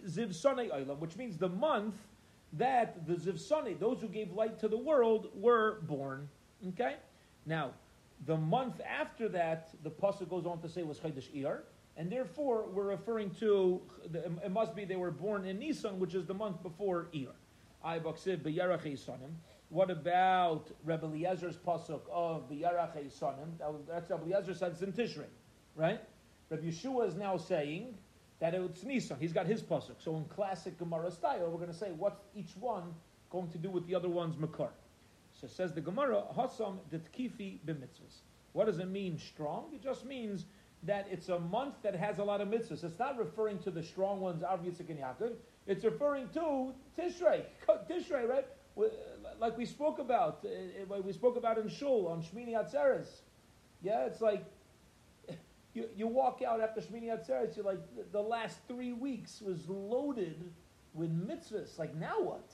[0.00, 1.94] Ziv, Ziv Which means the month
[2.54, 6.28] that the Ziv those who gave light to the world, were born.
[6.68, 6.96] Okay?
[7.46, 7.72] Now,
[8.24, 11.62] The month after that, the pasuk goes on to say was Chodesh Iyar,
[11.96, 13.80] and therefore we're referring to.
[14.12, 17.34] It must be they were born in Nisan, which is the month before Iyar.
[19.68, 23.58] What about Rebbe Eliezer's pasuk of b'yarach Yisanim?
[23.88, 25.26] That's Rebbe Eliezer says in Tishrei,
[25.74, 26.00] right?
[26.48, 27.96] Rebbe Yeshua is now saying
[28.38, 29.16] that it's Nisan.
[29.18, 29.96] He's got his pasuk.
[29.98, 32.94] So in classic Gemara style, we're going to say what's each one
[33.30, 34.70] going to do with the other one's makar.
[35.40, 38.20] So says the Gemara, Hasam Ditkifi b'mitzvahs.
[38.52, 39.70] What does it mean, strong?
[39.72, 40.44] It just means
[40.84, 42.82] that it's a month that has a lot of mitzvahs.
[42.82, 45.32] It's not referring to the strong ones, Av Yitzchak and Yaakov.
[45.66, 47.42] It's referring to Tishrei.
[47.88, 48.46] Tishrei, right?
[49.38, 53.06] Like we spoke about, uh, we spoke about in Shul on Shmini Atzeres.
[53.80, 54.44] Yeah, it's like
[55.74, 60.50] you, you walk out after Shmini Atzeres, you're like, the last three weeks was loaded
[60.94, 61.78] with mitzvahs.
[61.78, 62.50] Like, now what?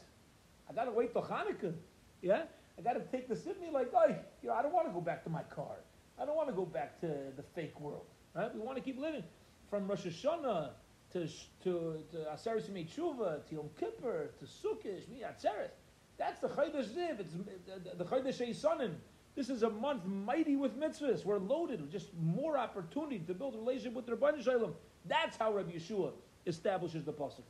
[0.69, 1.73] I got to wait till Hanukkah.
[2.21, 2.43] Yeah?
[2.79, 3.69] I got to take this with me.
[3.73, 5.77] Like, oh, you know, I don't want to go back to my car.
[6.21, 8.07] I don't want to go back to the fake world.
[8.35, 8.55] Right?
[8.55, 9.25] We want to keep living.
[9.71, 10.71] From Rosh Hashanah
[11.13, 11.29] to,
[11.65, 15.71] to, to Aseret Tshuva, to Yom Kippur, to Sukkot, Shmini Atzeres.
[16.19, 17.21] That's the Chodesh Ziv.
[17.21, 17.35] It's
[17.97, 18.95] the, Chodesh Eisanim.
[19.35, 21.25] This is a month mighty with mitzvahs.
[21.25, 24.75] We're loaded with just more opportunity to build a relationship with the Rabbi Shalom.
[25.07, 26.13] That's how Rabbi Yeshua
[26.45, 27.45] establishes the pasuk.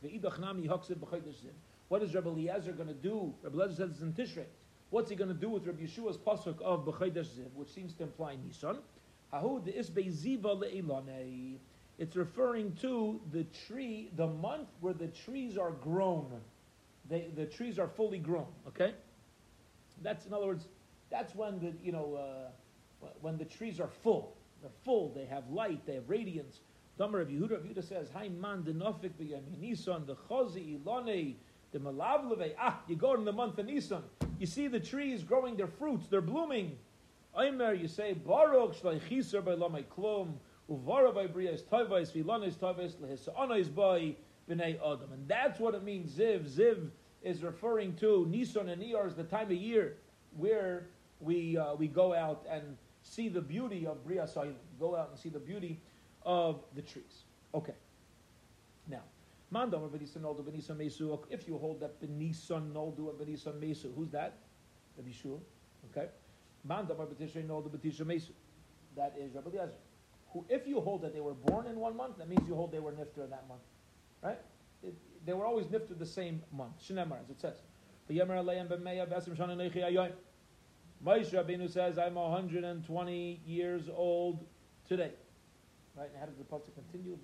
[1.87, 3.33] What is Rabbi Eliezer going to do?
[3.41, 4.45] Rabbi Eliezer says it's in Tishrei.
[4.91, 8.03] What's he going to do with Rabbi Yeshua's pasuk of B'chaydash Ziv, which seems to
[8.03, 8.77] imply Nisan?
[11.99, 16.31] It's referring to the tree, the month where the trees are grown.
[17.09, 18.47] They, the trees are fully grown.
[18.67, 18.93] Okay,
[20.01, 20.67] that's in other words,
[21.09, 24.35] that's when the you know uh, when the trees are full.
[24.61, 25.13] They're full.
[25.13, 25.85] They have light.
[25.85, 26.59] They have radiance.
[26.97, 29.11] Damar of Yehuda, Yehuda says, "Hay man denofik
[29.59, 31.35] Nisan the chazi ilone
[31.71, 32.53] the malavleve.
[32.59, 34.03] Ah, you go in the month of Nisan.
[34.39, 36.07] You see the trees growing their fruits.
[36.07, 36.77] They're blooming.
[37.39, 40.33] Aimer, you say Baruch shleichiser by lamei klum
[40.69, 44.15] uvara by brias tavais vilanes tavais lehisanais by
[44.49, 45.11] b'nei adam.
[45.13, 46.11] And that's what it means.
[46.11, 46.89] Ziv, Ziv
[47.23, 49.97] is referring to Nisan and Iyar is the time of year
[50.37, 50.87] where
[51.19, 54.27] we uh, we go out and see the beauty of Bria
[54.79, 55.79] Go out and see the beauty
[56.25, 57.23] of the trees.
[57.53, 57.73] Okay.
[58.87, 59.03] Now,
[59.53, 61.17] Mandam Benisan Noldu Benisan Mesu.
[61.29, 64.37] If you hold that Benisan Noldu Benisan Mesu, who's that?
[64.97, 65.37] Rabbi Shua.
[65.91, 66.07] Okay.
[66.67, 66.91] That
[69.17, 69.73] is Rabbi Eliezer.
[70.31, 72.71] Who, if you hold that they were born in one month, that means you hold
[72.71, 73.61] they were nifter in that month,
[74.21, 74.37] right?
[74.83, 74.93] It,
[75.25, 76.73] they were always nifter the same month.
[76.87, 77.57] Shnemar, as it says.
[81.05, 84.45] Moshe Rabbeinu says, I'm 120 years old
[84.87, 85.11] today.
[85.95, 86.09] Right?
[86.09, 87.17] And how does the pasuk continue?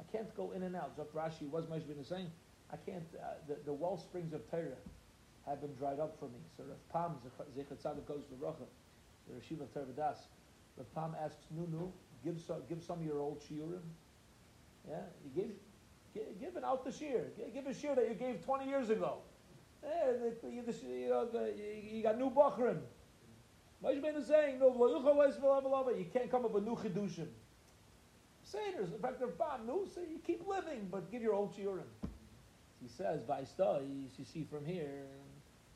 [0.00, 0.96] I can't go in and out.
[0.96, 2.30] Zok Rashi, was Moshe Rabbeinu saying?
[2.72, 4.78] I can't, uh, the, the well springs of Torah
[5.46, 6.38] have been dried up for me.
[6.56, 7.16] So Rav Pam,
[7.56, 8.64] Zechat Tzadik goes to Rocha,
[9.28, 10.18] the Rashiva Torah Das.
[10.76, 11.90] Rav Pam asks Nunu,
[12.24, 13.82] give some, give some of your old shiurim.
[14.88, 15.52] Yeah, you gave,
[16.14, 17.26] give, give it out the shear.
[17.54, 19.18] Give a shear that you gave 20 years ago.
[19.84, 20.62] Eh, you,
[21.90, 22.78] you got new Bachrim.
[23.82, 27.26] Moshe Ben is saying, no, you can't come up with new Chidushim.
[28.44, 31.82] Seder's, in fact, they're bad new, so you keep living, but give your old Shiurim.
[32.80, 35.06] He says, Vaista, you see from here,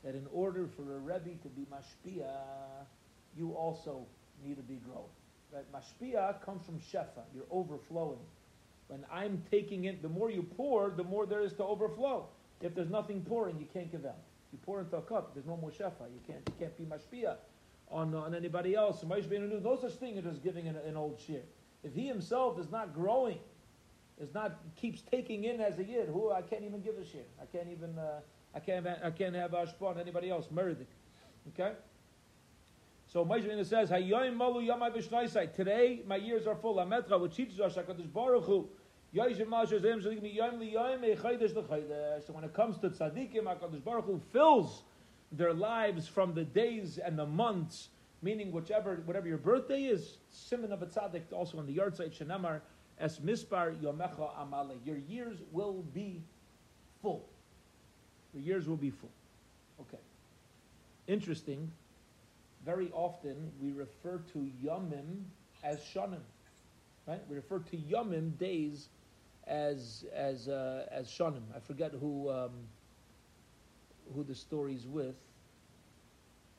[0.07, 2.31] that in order for a Rebbe to be Mashpia,
[3.37, 4.05] you also
[4.41, 5.03] need to be growing.
[5.51, 5.65] Right?
[5.73, 8.19] Mashpia comes from Shefa, you're overflowing.
[8.87, 12.25] When I'm taking it, the more you pour, the more there is to overflow.
[12.61, 14.15] If there's nothing pouring, you can't give out.
[14.53, 16.07] You pour into a cup, there's no more shefa.
[16.09, 17.35] You can't, you can't be mashpia
[17.91, 19.03] on, on anybody else.
[19.03, 21.41] No such thing as just giving an, an old shear.
[21.83, 23.39] If he himself is not growing,
[24.21, 27.25] is not keeps taking in as a yid, who I can't even give a shear.
[27.41, 28.21] I can't even uh,
[28.57, 30.47] I can't I can't have ashpa on anybody else.
[30.53, 30.87] Meridik.
[31.49, 31.73] Okay.
[33.05, 36.75] So Moshe says, "Hayoyim malu yamai Today my years are full.
[36.75, 38.67] Ametra, which teaches us Hakadosh Baruch Hu
[39.13, 39.31] so when
[42.43, 44.83] it comes to tzaddikim, HaKadosh Baruch Hu fills
[45.31, 47.89] their lives from the days and the months,
[48.21, 52.11] meaning whichever, whatever your birthday is, Simon of a tzaddik, also on the yard site,
[52.11, 52.61] Shenamar,
[52.99, 54.75] es mispar yomecha amale.
[54.85, 56.21] Your years will be
[57.01, 57.29] full.
[58.37, 59.09] Your years will be full.
[59.81, 59.97] Okay.
[61.07, 61.71] Interesting.
[62.65, 65.23] Very often we refer to yomim
[65.63, 66.21] as shanim.
[67.07, 67.21] Right?
[67.29, 68.89] We refer to yomim, days,
[69.47, 71.43] as as uh, as Shonim.
[71.55, 72.51] I forget who um,
[74.13, 75.15] who the story's with.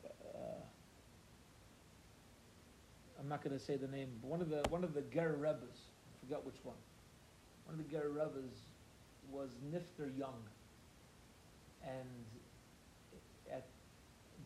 [0.05, 0.39] Uh,
[3.21, 5.37] I'm not going to say the name, but one of the one of the Ger
[5.39, 6.77] Rebbes, I forgot which one.
[7.67, 8.57] One of the Ger Rebbes
[9.31, 10.43] was Nifter young,
[11.85, 12.09] and
[13.53, 13.67] at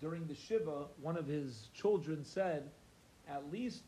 [0.01, 2.71] during the Shiva, one of his children said,
[3.29, 3.83] at least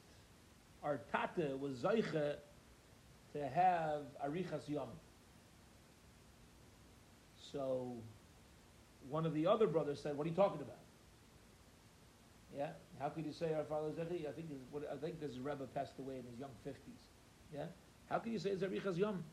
[0.82, 2.36] our Tata was Zayche
[3.32, 4.88] to have Arichas Yom.
[7.52, 7.92] So
[9.08, 10.78] one of the other brothers said, What are you talking about?
[12.56, 12.70] Yeah?
[13.00, 14.28] How could you say our father Zechi?
[14.28, 14.46] I think
[14.92, 17.00] I think this Rebbe passed away in his young fifties.
[17.52, 17.66] Yeah?
[18.08, 19.24] How can you say Zarichas Yom?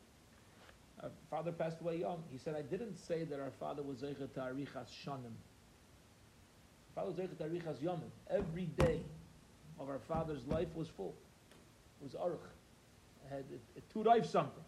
[1.02, 2.22] Our father passed away young.
[2.30, 5.34] He said, I didn't say that our father was Zeichet Arichas Shanim.
[6.94, 8.10] Father was Zeichet Arichas Yomim.
[8.30, 9.00] Every day
[9.80, 11.14] of our father's life was full.
[12.00, 12.38] It was Aruch.
[13.24, 14.64] It had it, two something.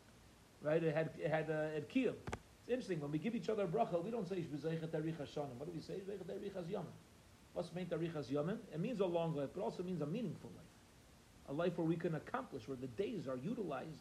[0.61, 0.83] Right?
[0.83, 1.88] It had it had uh, it.
[1.94, 2.16] It's
[2.66, 5.57] interesting, when we give each other a bracha, we don't say Zeichet Arichas Shanim.
[5.59, 6.01] What do we say?
[6.09, 6.87] Zeichet Arichas Yomim.
[7.53, 8.59] What's meant Arichas Yomim?
[8.73, 10.64] It means a long life, but also means a meaningful life.
[11.49, 14.01] A life where we can accomplish, where the days are utilized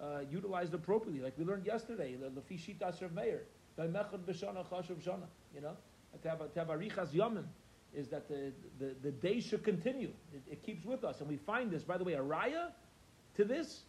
[0.00, 3.42] uh, utilized appropriately, like we learned yesterday, the Lefishit Asher Meir,
[3.78, 3.84] you
[5.60, 5.76] know,
[6.22, 7.44] to have, to have Arichas Yomim
[7.94, 10.10] is that the, the, the day should continue.
[10.32, 11.20] It, it, keeps with us.
[11.20, 12.68] And we find this, by the way, a raya
[13.36, 13.82] to this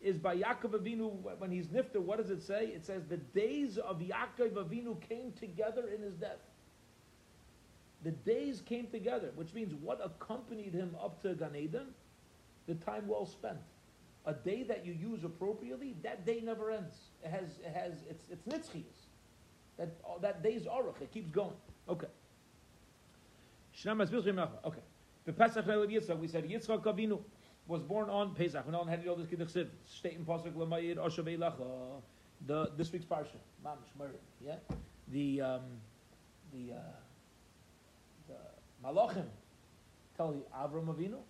[0.00, 2.66] is by Yaakov Avinu, when he's nifter, what does it say?
[2.66, 6.40] It says, the days of Yaakov Avinu came together in his death.
[8.02, 11.86] The days came together, which means what accompanied him up to Gan Eden?
[12.66, 13.58] The time well spent
[14.26, 16.96] a day that you use appropriately, that day never ends.
[17.22, 19.08] It has, it has, it's, it's nitzchias.
[19.76, 21.56] That, uh, that day's aruch, it keeps going.
[21.88, 22.06] Okay.
[23.86, 24.80] Okay.
[25.24, 27.20] The Pesach Yitzchak, we said Yitzchak Avinu
[27.66, 28.64] was born on Pesach.
[28.66, 29.50] We had all this kidduch
[29.86, 32.02] state in pasuk l'mayir oshavei lacha.
[32.46, 34.18] The this week's parsha, mamish murder.
[34.44, 34.56] Yeah,
[35.08, 35.62] the um,
[36.52, 36.78] the uh,
[38.28, 39.24] the malachim
[40.16, 41.20] tell the Avram Avinu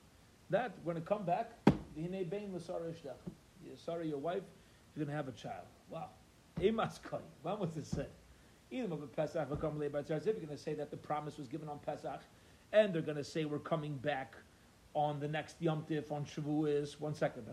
[0.51, 1.53] that when it come back,
[1.97, 3.17] Ishdach.
[3.77, 4.43] Sorry, your wife
[4.95, 5.67] is going to have a child.
[5.91, 6.09] Wow.
[6.61, 6.77] When
[7.59, 8.11] was it said?
[8.71, 10.03] Either of Pesach or come later.
[10.03, 12.21] They're going to say that the promise was given on Pesach,
[12.73, 14.37] and they're going to say we're coming back
[14.95, 17.01] on the next Yom Tif on Shavuos.
[17.01, 17.45] One second.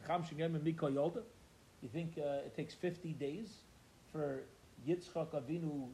[1.81, 3.57] You think uh, it takes 50 days
[4.11, 4.43] for
[4.87, 5.87] Yitzchak Avinu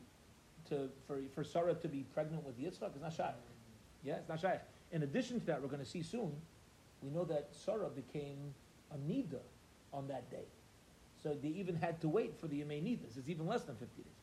[0.70, 2.92] to for for Sarah to be pregnant with Yitzchak?
[2.94, 3.32] It's not shy.
[4.04, 4.60] Yeah, it's not shy.
[4.92, 6.34] In addition to that, we're going to see soon
[7.02, 8.54] we know that Sarah became
[8.92, 9.42] a Nida
[9.94, 10.46] on that day.
[11.22, 13.18] So they even had to wait for the Yemei Nidas.
[13.18, 14.14] It's even less than 50 days.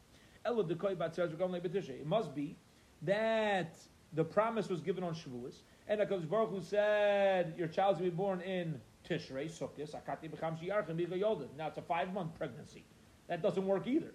[0.46, 2.56] It must be
[3.02, 3.76] that
[4.12, 8.14] the promise was given on Shavuos, and HaKadosh Baruch Hu said, your child's will be
[8.14, 11.48] born in Tishrei, Sukkot, Akati B'cham Shiyarchem B'cha Yolden.
[11.58, 12.84] Now it's a five-month pregnancy.
[13.28, 14.12] That doesn't work either.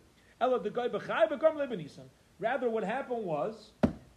[2.40, 3.72] Rather, what happened was,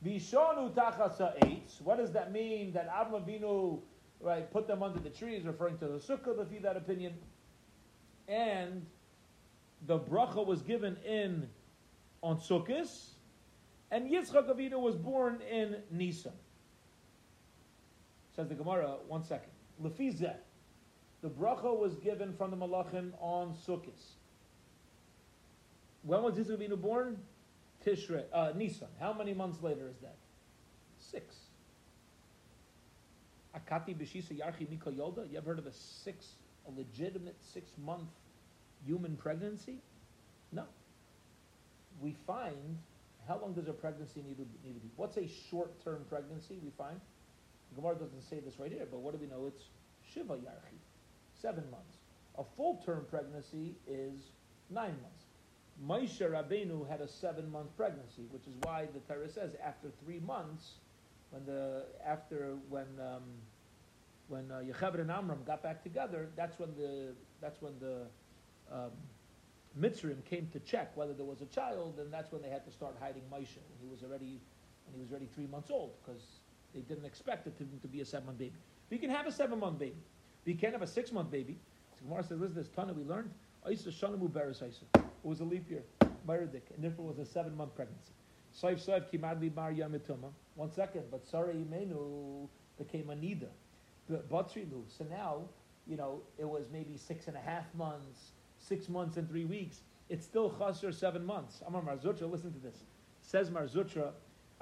[0.05, 1.81] Vishonu Tachasa Eitz.
[1.83, 2.73] What does that mean?
[2.73, 3.81] That Avram Avinu
[4.23, 7.15] right, put them under the trees, referring to the sukkah, if you that opinion.
[8.29, 8.87] And
[9.87, 11.49] the bracha was given in
[12.23, 12.89] on Sukkot,
[13.91, 16.33] and Yitzchak Avinu was born in Nisan.
[18.35, 19.51] Says the Gemara, one second.
[19.83, 20.37] Lefizeh,
[21.21, 24.01] the bracha was given from the Malachim on Sukkot.
[26.03, 27.19] When was Yitzchak Avinu born?
[27.85, 28.89] Tishrei, uh, Nisan.
[29.01, 30.17] How many months later is that?
[30.99, 31.35] Six.
[33.57, 34.91] Akati b'shisa yarchi miko.
[34.91, 36.27] You ever heard of a six,
[36.67, 38.09] a legitimate six month
[38.87, 39.79] human pregnancy?
[40.53, 40.65] No.
[42.01, 42.79] We find
[43.29, 44.91] how long does a pregnancy need to, need to be?
[44.97, 46.59] What's a short term pregnancy?
[46.63, 47.01] We find
[47.71, 49.47] the Gemara doesn't say this right here, but what do we know?
[49.47, 49.63] It's
[50.13, 50.79] shiva yarchi,
[51.41, 51.97] seven months.
[52.39, 54.33] A full term pregnancy is
[54.71, 55.25] nine months.
[55.87, 60.21] Moshe Rabbeinu had a seven month pregnancy, which is why the Torah says after three
[60.21, 60.75] months
[61.33, 63.23] when the after when um,
[64.29, 68.03] when uh, and Amram got back together, that's when the that's when the
[68.71, 68.91] um,
[69.81, 72.71] Mitzrim came to check whether there was a child, and that's when they had to
[72.71, 73.57] start hiding Moshe.
[73.57, 74.41] when he was already
[74.87, 76.23] and he was already three months old because
[76.75, 78.55] they didn't expect it to, to be a seven month baby.
[78.91, 79.97] You can have a seven month baby.
[80.45, 81.59] You can't have a six month baby.
[81.99, 83.31] So Gemara says, "Listen, this ton we learned.
[83.71, 84.85] Isa Shanamu Beres Isa.
[84.95, 85.85] It was a leap year,
[86.27, 88.13] Meridik, and therefore it was a seven month pregnancy.
[88.55, 90.31] Saif Saif Kimadli Bar Yamituma.
[90.55, 92.49] One second, but Sarah Imenu
[92.79, 93.49] became a Nida.
[94.31, 94.83] Batrilu.
[94.89, 95.43] So now,
[95.87, 99.81] you know, it was maybe six and a half months, six months and three weeks.
[100.09, 101.63] It's still chaser seven months.
[101.67, 102.83] Amar Marzutra, listen to this.
[103.23, 104.11] Says Marzutra,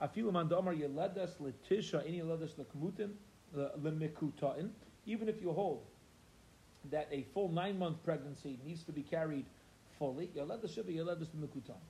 [0.01, 3.11] Afilu mandomar yeledas letisha any yeledas lekmutin
[3.57, 4.71] lemikutain.
[5.07, 5.83] Even if you hold
[6.91, 9.45] that a full nine month pregnancy needs to be carried
[10.01, 10.31] fully.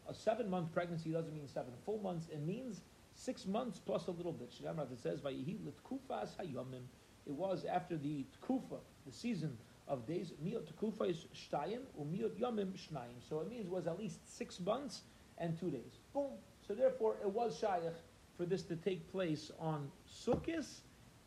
[0.09, 2.27] A seven month pregnancy doesn't mean seven full months.
[2.31, 2.83] It means
[3.15, 4.53] six months plus a little bit.
[4.53, 9.57] It says, It was after the tkufa, the season
[9.89, 10.33] of days.
[10.45, 13.21] Miot tkufa is shtayim, umiot yomim shnayim.
[13.27, 15.03] So it means it was at least six months
[15.39, 16.01] and two days.
[16.13, 16.33] Boom.
[16.67, 17.95] So therefore, it was shayach
[18.37, 19.91] for this to take place on
[20.27, 20.67] Sukkot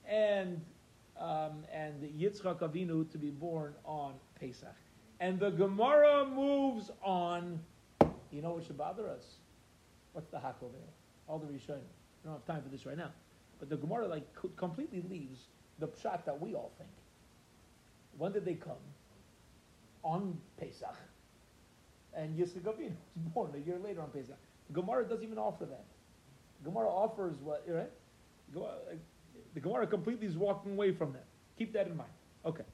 [0.05, 0.61] and
[1.19, 4.75] um, and Yitzchak Avinu to be born on Pesach.
[5.23, 7.57] And the Gemara moves on.
[8.29, 9.23] You know what should bother us?
[10.11, 10.93] What's the hack over there?
[11.29, 11.87] All the Rishonim.
[12.23, 13.11] We don't have time for this right now.
[13.57, 15.47] But the Gemara like completely leaves
[15.79, 16.89] the pshat that we all think.
[18.17, 18.83] When did they come?
[20.03, 20.97] On Pesach.
[22.13, 24.35] And Yitzchak Avinu was born a year later on Pesach.
[24.67, 25.85] The Gemara doesn't even offer that.
[26.65, 27.89] Gemara offers what, right?
[28.57, 28.67] Uh,
[29.53, 31.25] the Gemara completely is walking away from that.
[31.57, 32.11] Keep that in mind.
[32.45, 32.65] Okay.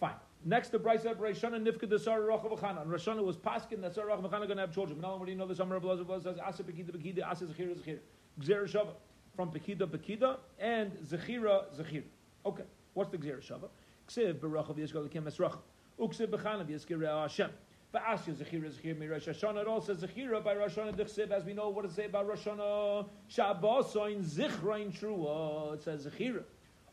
[0.00, 0.14] Fine.
[0.44, 2.82] Next, the Braisa of Rishana Nifka the Sarah Rachav Chana.
[2.82, 5.00] And Rishana was paskin that Sarah Rachav Chana going to have children.
[5.00, 5.46] Now, what do you know?
[5.46, 7.98] The Summer of Blazer says Asa Pekida Pekida Asa Zechira Zechira.
[8.40, 8.94] Gzera Shava
[9.34, 12.04] from Pekida Pekida and Zechira Zechira.
[12.46, 12.62] Okay.
[12.94, 13.68] What's the Gzera Shava?
[14.08, 15.58] Ksiv Barachav Yisrael Kim Esrach.
[15.98, 17.50] Uksiv Bechanav Yisrael Hashem.
[17.92, 19.62] Va'asya Zechira Zechira Mi Rosh Hashanah.
[19.62, 22.46] It all says Zechira by Rosh Hashanah As we know, what it say about Rosh
[22.46, 23.08] Hashanah?
[23.28, 25.74] Shabbosoin Zichrain Trua.
[25.74, 26.44] It says Zechira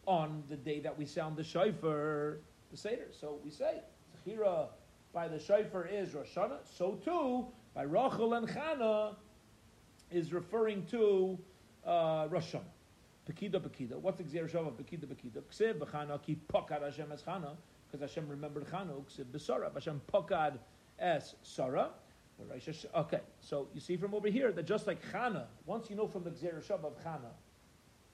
[0.08, 2.40] on the day that we sound the shofar,
[2.72, 3.08] the Seder.
[3.12, 3.82] So we say,
[4.28, 4.68] Zechira
[5.14, 6.60] by the shofar is Rosh Hashanah.
[6.78, 9.16] So too, by Rachel and Chana
[10.12, 11.40] is referring to
[11.86, 12.64] uh, Rosh Hashanah.
[13.30, 13.96] Pekida, Pekida.
[13.98, 15.42] What's the Gzer Shav of Pekida, Pekida?
[15.42, 17.56] Ksiv, B'chana, ki pokad Hashem es Chana,
[17.88, 20.60] because Hashem remembered Chana, Ksiv, B'sara, Hashem pokad
[21.00, 21.90] es Sarah.
[22.94, 26.24] Okay, so you see from over here that just like Chana, once you know from
[26.24, 27.32] the Shav of Chana,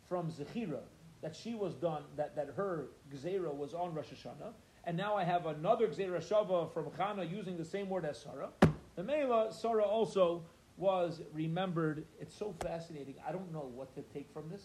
[0.08, 0.82] from Zechira,
[1.22, 4.54] that she was done, that, that her Gzera was on Rosh Hashanah,
[4.84, 8.50] and now I have another Gzera Shava from Chana using the same word as Sarah.
[8.96, 10.44] The Mela, Sarah also
[10.78, 12.06] was remembered.
[12.20, 13.16] It's so fascinating.
[13.28, 14.64] I don't know what to take from this.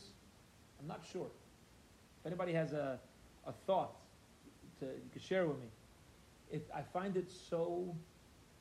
[0.81, 1.29] I'm not sure.
[2.21, 2.99] If anybody has a,
[3.47, 3.97] a thought,
[4.81, 5.67] to, you can share with me.
[6.51, 7.95] It, I find it so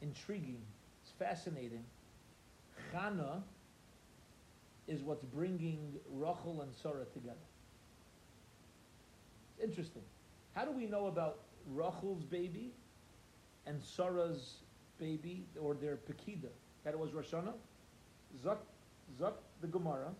[0.02, 0.62] intriguing.
[1.04, 1.86] It's fascinating.
[2.94, 3.42] Chana
[4.88, 7.36] is what's bringing Rachel and Sarah together.
[9.62, 10.02] Interesting.
[10.54, 11.40] How do we know about
[11.74, 12.72] Rachel's baby
[13.66, 14.58] and Sarah's
[15.00, 16.50] baby, or their Pekida?
[16.84, 17.54] That it was Rosh Hashanah?
[18.44, 18.58] Zuk,
[19.20, 20.12] Zuk the Gemara.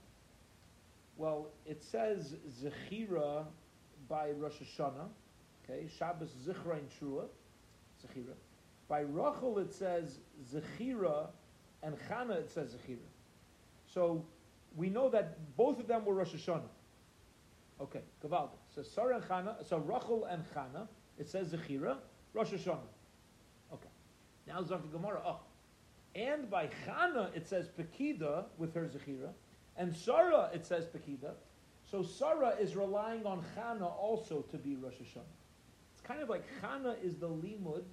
[1.18, 3.46] Well, it says Zechira
[4.10, 5.08] by Rosh Hashanah.
[5.64, 7.26] Okay, Shabbos Zichra in Trua.
[8.04, 8.34] Zechira.
[8.88, 10.20] By Rachel it says
[10.52, 11.28] Zechira,
[11.84, 12.98] and Chana it says Zechira.
[13.88, 14.26] So
[14.76, 16.70] we know that both of them were Rosh Hashanah.
[17.82, 18.58] Okay, Gavalda.
[18.76, 21.96] So Sarah and Chana, so Rachel and Chana, it says Zechira,
[22.34, 22.80] Rosh Hashanah.
[23.74, 23.88] Okay.
[24.48, 25.22] Now Zok the Gemara.
[25.26, 25.40] Oh.
[26.14, 29.30] And by Chana it says Pekida with her Zechira,
[29.78, 31.32] and Sarah it says Pekida.
[31.90, 35.22] So Sarah is relying on Chana also to be Rosh Hashanah.
[35.94, 37.84] It's kind of like Chana is the limud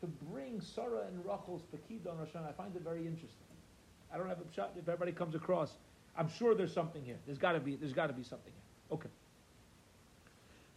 [0.00, 2.48] to bring Sarah and Rachel's Pekida on Rosh Hashanah.
[2.48, 3.46] I find it very interesting.
[4.12, 5.76] I don't have a shot if everybody comes across.
[6.16, 7.18] I'm sure there's something here.
[7.26, 7.76] There's got to be.
[7.76, 8.96] There's got to be something here.
[8.98, 9.10] Okay.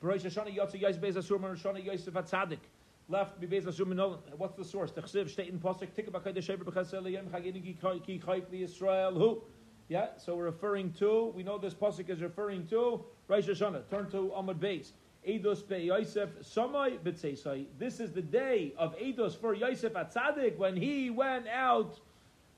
[0.04, 2.60] Rosh Hashanah Yotze Yais Beis Asur Rosh Hashanah Yosef Atzadik.
[3.08, 4.20] Left be Beis Asur Minolan.
[4.38, 4.91] What's the source?
[4.91, 9.41] The Chsiv State in Posik Tikka Bakay Deshever B'Chasel Yem Chagini Ki Chayk Israel Who?
[9.88, 10.08] Yeah.
[10.18, 11.32] So we're referring to.
[11.34, 13.89] We know this Posik is referring to Rosh Hashanah.
[13.89, 14.91] Turn to Amud Beis.
[15.26, 17.68] Eidos Be Yosef Samai B'Tzeisai.
[17.80, 22.01] This is the day of Eidos for Yosef Atzadik when he went out.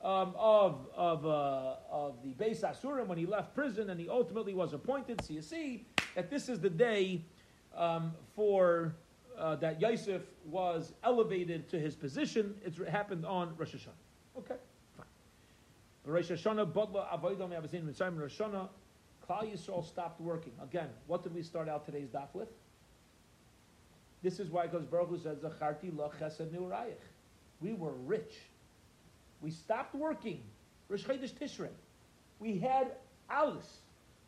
[0.02, 4.52] Um, of of uh, of the Beis Asurim when he left prison and he ultimately
[4.52, 5.24] was appointed.
[5.24, 7.24] So you see that this is the day
[7.76, 8.94] um, for
[9.38, 12.54] uh, that Yosef was elevated to his position.
[12.64, 14.38] It happened on Rosh Hashanah.
[14.38, 14.56] Okay,
[14.96, 15.06] fine.
[16.04, 18.68] Rosh Hashanah, Badla Avodah Me'avazin Mitzrayim Rosh Hashanah,
[19.28, 20.52] Klal Yisrael stopped working.
[20.62, 22.48] Again, what did we start out today's daf with?
[24.22, 26.94] This is why, because Baruch Hu says, Zacharti lo chesed neurayich.
[27.60, 28.34] We were rich.
[29.40, 30.40] We stopped working.
[30.88, 31.68] Rosh Chodesh Tishrei.
[32.38, 32.92] We had
[33.28, 33.78] Alice.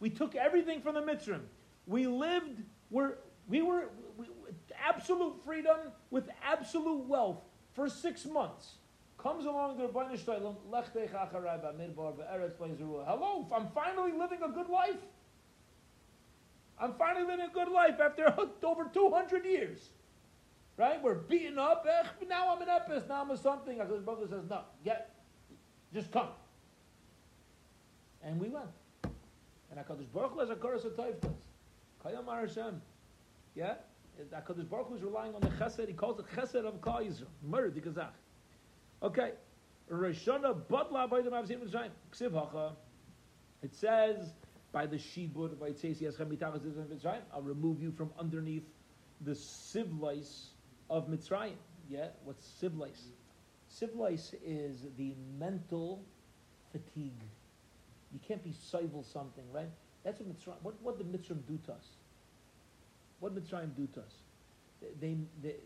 [0.01, 1.41] We took everything from the Mitzrim.
[1.87, 3.15] We lived, we're,
[3.49, 4.27] we were we,
[4.87, 5.79] absolute freedom
[6.11, 7.43] with absolute wealth
[7.73, 8.75] for six months.
[9.17, 13.05] Comes along the Rebbeinu Shloim, Lechtech Acharai B'Midbar B'Eretz B'Yisrael.
[13.07, 15.01] Hello, I'm finally living a good life.
[16.81, 18.33] I'm finally living a good life after
[18.63, 19.91] over 200 years.
[20.77, 21.03] Right?
[21.03, 21.85] We're beaten up.
[21.89, 23.09] Eh, now I'm an epis.
[23.09, 23.79] Now I'm a something.
[23.79, 25.13] Baruch Hu says, no, get,
[25.93, 26.29] just come.
[28.23, 28.67] And we went.
[29.03, 31.35] And Hakadosh Baruch Hu has a chorus of taiftas.
[32.05, 32.81] Kayam Hashem.
[33.59, 33.75] Yeah?
[34.33, 35.89] HaKadosh Baruch Hu is relying on the chesed.
[35.89, 37.27] He calls it chesed of Kal Yisrael.
[37.43, 38.13] Murder the Gazach.
[39.03, 39.33] Okay.
[39.91, 41.91] Roshana Batla by the Mavzim Mitzrayim.
[42.13, 42.77] Ksiv Hacha.
[43.65, 44.33] It says,
[44.71, 48.63] by the Shibud, by Tzesi Yaschem Mitachas Mitzrayim, I'll remove you from underneath
[49.23, 50.51] the sivlice
[50.89, 51.57] of Mitzrayim.
[51.89, 52.07] Yeah?
[52.23, 53.09] What's sivlice?
[53.75, 56.05] Sivlice is the mental
[56.71, 57.25] fatigue.
[58.13, 59.71] You can't be soivel something, right?
[60.05, 61.98] That's what Mitzrayim, what, what did Mitzrayim do to us?
[63.21, 64.15] What did Mitzrayim do to us?
[65.01, 65.57] They, they,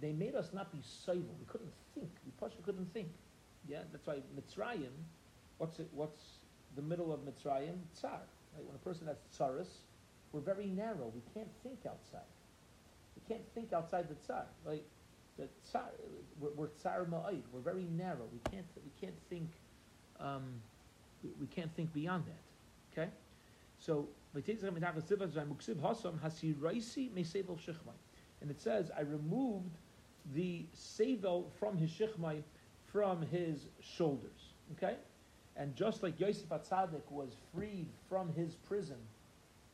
[0.00, 1.34] they, made us not be soivel.
[1.38, 2.10] We couldn't think.
[2.24, 3.08] We partially couldn't think.
[3.68, 4.92] Yeah, that's why Mitzrayim,
[5.58, 6.20] what's it, what's
[6.76, 7.78] the middle of Mitzrayim?
[7.94, 8.20] Tsar.
[8.54, 8.64] Right?
[8.64, 9.68] When a person has tsaris,
[10.32, 11.10] we're very narrow.
[11.14, 12.20] We can't think outside.
[13.16, 14.44] We can't think outside the tsar.
[14.64, 14.84] Right?
[15.36, 15.90] The tsar,
[16.40, 17.42] we're, we're tsar ma'id.
[17.52, 18.26] We're very narrow.
[18.32, 19.50] We can't, we can't think,
[20.20, 20.44] um,
[21.24, 23.00] we, we can't think beyond that.
[23.00, 23.10] Okay?
[23.80, 24.08] So,
[28.40, 29.76] and it says, I removed
[30.34, 32.42] the sevel from his shichmai,
[32.86, 34.54] from his shoulders.
[34.72, 34.96] Okay?
[35.56, 38.96] And just like Yosef Atzadik was freed from his prison,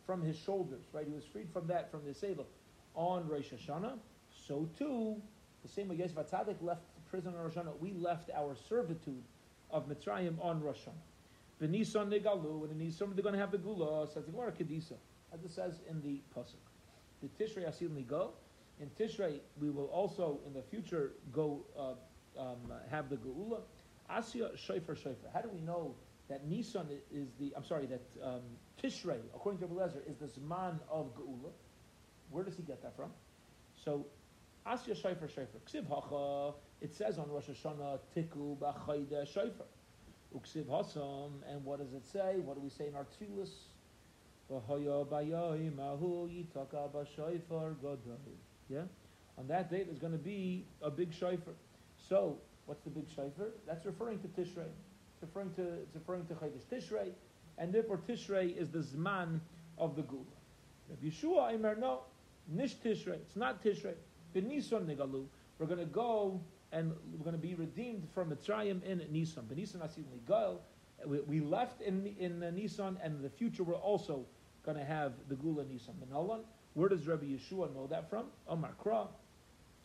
[0.04, 1.06] from his shoulders, right?
[1.06, 2.46] He was freed from that, from the sevel,
[2.94, 3.98] on Rosh Hashanah.
[4.46, 5.20] So too,
[5.62, 9.22] the same way Yosef Atzadik left the prison on Rosh Hashanah, we left our servitude
[9.70, 11.15] of Mitzrayim on Rosh Hashanah.
[11.60, 14.94] V'nisan negalu, and in Nisan they're going to have the gula, says the Gemara Kedisa,
[15.32, 16.56] as it says in the pasuk.
[17.22, 18.30] The Tishrei Asil Nigo.
[18.78, 21.94] In Tishrei, we will also in the future go uh,
[22.38, 22.58] um,
[22.90, 23.60] have the geula.
[24.10, 25.30] Asya Shofar Shofar.
[25.32, 25.94] How do we know
[26.28, 27.54] that Nisan is the?
[27.56, 28.42] I'm sorry, that um,
[28.82, 31.50] Tishrei, according to Eliezer, is the Zman of geula.
[32.30, 33.10] Where does he get that from?
[33.82, 34.06] So
[34.66, 35.60] Asya Shofar Shofar.
[35.72, 36.54] Ksiv Hacha.
[36.82, 39.66] It says on Rosh Hashanah Tiku B'Chayda Shofar.
[40.34, 41.30] Uksiv Hasam.
[41.50, 42.36] And what does it say?
[42.38, 43.50] What do we say in our tefillas?
[48.68, 48.82] Yeah?
[49.38, 51.54] On that day, there's going to be a big shofar.
[52.08, 53.48] So, what's the big shofar?
[53.66, 54.68] That's referring to Tishrei.
[55.14, 57.10] It's referring to, it's referring to Chodesh Tishrei.
[57.58, 59.40] And therefore, Tishrei is the Zman
[59.78, 60.22] of the Gula.
[60.88, 62.02] Rabbi Yeshua, Imer, no,
[62.48, 63.14] Nish Tishrei.
[63.14, 63.94] It's not Tishrei.
[64.34, 65.24] B'Nisan Nigalu.
[65.58, 66.40] We're going to go
[66.72, 69.44] and we're going to be redeemed from Mitzrayim in Nisan.
[69.44, 70.58] B'Nisan Asim Nigal.
[71.04, 74.24] We, left in, in Nisan, and in the future we're also
[74.64, 75.94] going to have the Gula Nisan.
[76.04, 76.40] Menolan.
[76.74, 78.26] Where does Rabbi Yeshua know that from?
[78.48, 79.08] Omar Kra.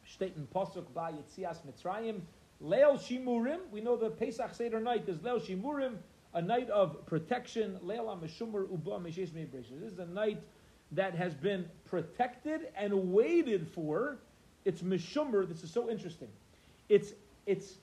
[0.07, 2.21] Shteitin Pasuk by Yitzias Mitzrayim.
[2.63, 3.59] Leil Shimurim.
[3.71, 5.95] We know the Pesach Seder night is Leil Shimurim,
[6.34, 7.79] a night of protection.
[7.84, 10.41] Leil Ameshumur Uba Meshesh This is a night
[10.91, 14.17] that has been protected and waited for.
[14.65, 15.47] It's Meshumur.
[15.47, 16.27] This is so interesting.
[16.92, 17.14] It's
[17.46, 17.76] it's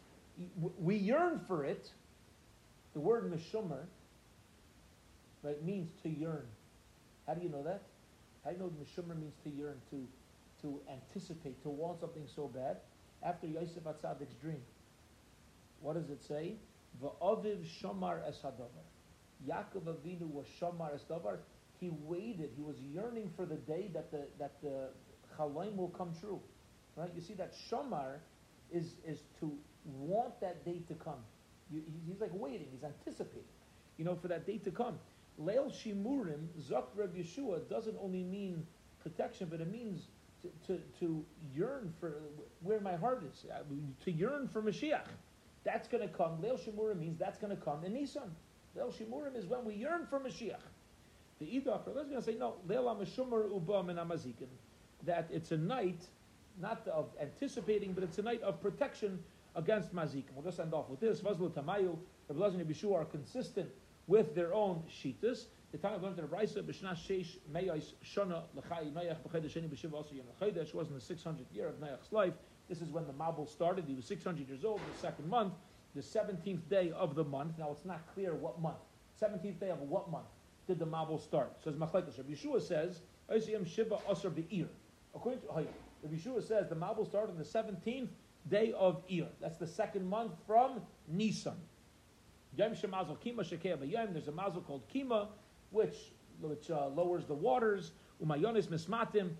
[0.78, 1.90] we yearn for it.
[2.92, 3.84] The word Meshumur
[5.42, 6.44] right, means to yearn.
[7.26, 7.80] How do you know that?
[8.44, 10.06] How do you know Meshumur means to yearn, to
[10.60, 12.76] to anticipate, to want something so bad.
[13.22, 14.60] After Yosef Atzadik's dream,
[15.80, 16.56] what does it say?
[17.02, 18.84] Va'aviv shamar es hadavar.
[19.48, 21.38] Yaakov Avinu was shamar es davar.
[21.80, 22.50] He waited.
[22.54, 24.90] He was yearning for the day that the that the
[25.38, 26.40] chalaim will come true.
[26.94, 27.10] Right?
[27.14, 28.18] You see that shamar
[28.72, 29.52] is is to
[29.84, 31.22] want that day to come.
[31.70, 32.68] You, he's like waiting.
[32.72, 33.42] He's anticipating.
[33.96, 34.98] You know, for that day to come.
[35.40, 38.66] Leil shimurim zok Reb Yeshua doesn't only mean
[39.02, 40.08] protection, but it means
[40.42, 42.14] to, to, to yearn for
[42.62, 43.58] where my heart is, uh,
[44.04, 45.06] to yearn for Mashiach.
[45.64, 46.38] That's going to come.
[46.42, 48.34] Leil Shemurim means that's going to come in Nisan.
[48.76, 50.56] Leil Shemurim is when we yearn for Mashiach.
[51.40, 54.48] The Idach, let's going to say, no, Leil HaMeshumar Ubam and Amazikin,
[55.04, 56.06] that it's a night,
[56.60, 59.18] not of anticipating, but it's a night of protection
[59.56, 60.24] against mazik.
[60.34, 61.20] We'll just end off with this.
[61.20, 61.96] Vazlu Tamayu,
[62.28, 63.68] the Blazin Yishu are consistent
[64.06, 65.46] with their own Shitas.
[65.70, 70.14] The time of learned the Raisa b'shna sheish meyos shana l'chai Noach b'chedesh sheni also
[70.14, 72.32] yom l'chedesh was in the 600th year of Noach's life.
[72.68, 73.84] This is when the Mabul started.
[73.86, 74.80] He was 600 years old.
[74.94, 75.54] The second month,
[75.94, 77.58] the 17th day of the month.
[77.58, 78.78] Now it's not clear what month.
[79.20, 80.26] 17th day of what month
[80.66, 81.52] did the Mabul start?
[81.62, 82.18] Says Machlekes.
[82.18, 83.00] Rabbi Yeshua says
[83.30, 84.68] Oisiyam Shiva Asar Be'ir.
[85.14, 85.66] According to oh,
[86.02, 88.08] Rabbi Yeshua says the Mabul started on the 17th
[88.48, 89.28] day of Ir.
[89.40, 91.56] That's the second month from Nisan.
[92.56, 93.16] There's a mazel
[94.66, 95.28] called Kima
[95.70, 97.92] which which uh, lowers the waters.
[98.24, 99.30] Umayonis mismatim.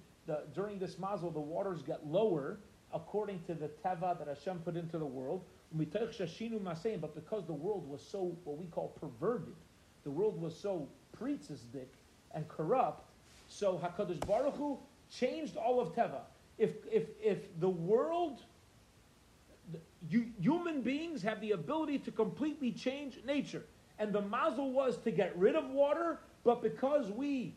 [0.54, 2.59] During this mazel, the waters get lower
[2.92, 5.44] according to the teva that Hashem put into the world.
[5.72, 9.54] But because the world was so what we call perverted,
[10.04, 10.88] the world was so
[11.18, 11.88] pretzisdik
[12.34, 13.11] and corrupt,
[13.48, 14.78] so Hakadosh Baruch Hu
[15.11, 16.20] changed all of teva.
[16.59, 18.42] If if if the world
[20.09, 23.64] you, human beings have the ability to completely change nature
[23.98, 27.56] and the mazel was to get rid of water, but because we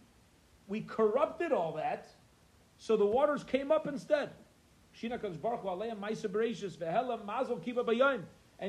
[0.68, 2.08] we corrupted all that,
[2.78, 4.30] so the waters came up instead.
[5.04, 5.12] And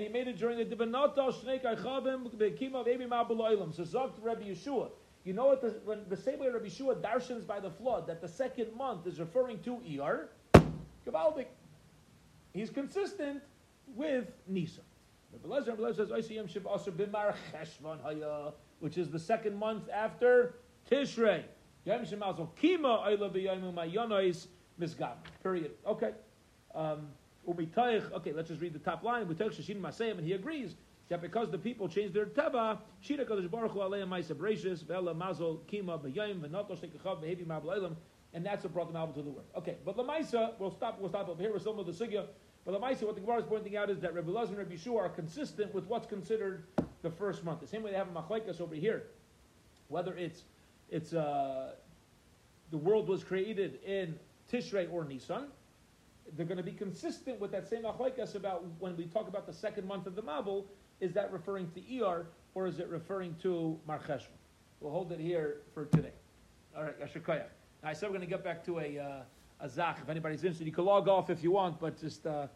[0.02, 3.74] he made it during the Divinata Shnei Kaychavim Bekima Ebi Ma'abuloilam.
[3.74, 4.90] So Zogt Rabbi Yeshua.
[5.24, 8.20] You know what the, when the same way Rabbi Yeshua darshans by the flood that
[8.20, 10.26] the second month is referring to Iyar,
[11.06, 11.46] Gabaldik.
[12.52, 13.42] He's consistent
[13.94, 14.80] with Nisa.
[15.44, 18.52] Rabbi Lezer, says, "I see him shiv also b'mar cheshvan haya."
[18.82, 20.56] which is the second month after
[20.90, 21.44] Tishrei.
[21.84, 24.48] Yom Shemazel Kima Oila B'Yomu Mayonois
[24.80, 25.14] Misgab.
[25.40, 25.70] Period.
[25.86, 26.10] Okay.
[26.74, 27.06] Um,
[27.48, 29.22] okay, let's just read the top line.
[29.22, 30.74] And he agrees
[31.12, 34.04] that because the people changed their teva, Shira Kadosh Baruch Hu Ve'ela
[35.68, 37.94] Kima V'Hevi Ma'B'Leilim
[38.34, 39.44] and that's what brought them out to the word.
[39.56, 42.26] Okay, but Lamaisa, we'll stop, we'll stop over here, we're still with the Sugya,
[42.64, 45.02] but Lamaisa, what the Gemara is pointing out is that Rabbi Lazar and Rabbi Shua
[45.02, 46.64] are consistent with what's considered
[47.02, 47.60] the first month.
[47.60, 49.04] The same way they have a machlaikas over here,
[49.88, 50.44] whether it's,
[50.88, 51.72] it's, uh,
[52.70, 54.18] the world was created in
[54.50, 55.48] Tishrei or Nisan,
[56.36, 59.52] they're going to be consistent with that same machlaikas about when we talk about the
[59.52, 60.64] second month of the Mabul,
[61.02, 64.00] is that referring to Iyar or is it referring to Mar
[64.80, 66.12] We'll hold it here for today.
[66.76, 67.44] All right, Yashikaya.
[67.82, 69.98] I said we're going to get back to a, uh, a Zach.
[70.00, 72.46] If anybody's interested, you can log off if you want, but just uh,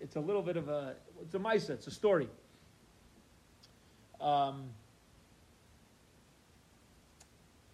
[0.00, 2.28] it's a little bit of a it's a Misa, it's a story.
[4.20, 4.64] Um,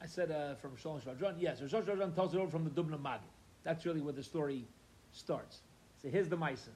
[0.01, 1.35] I said uh, from Shalom Shvadron.
[1.39, 3.21] Yes, Shalom Shvadron tells it over from the Dubna Magid.
[3.65, 4.65] That's really where the story
[5.13, 5.61] starts.
[6.01, 6.71] So here's the Misa.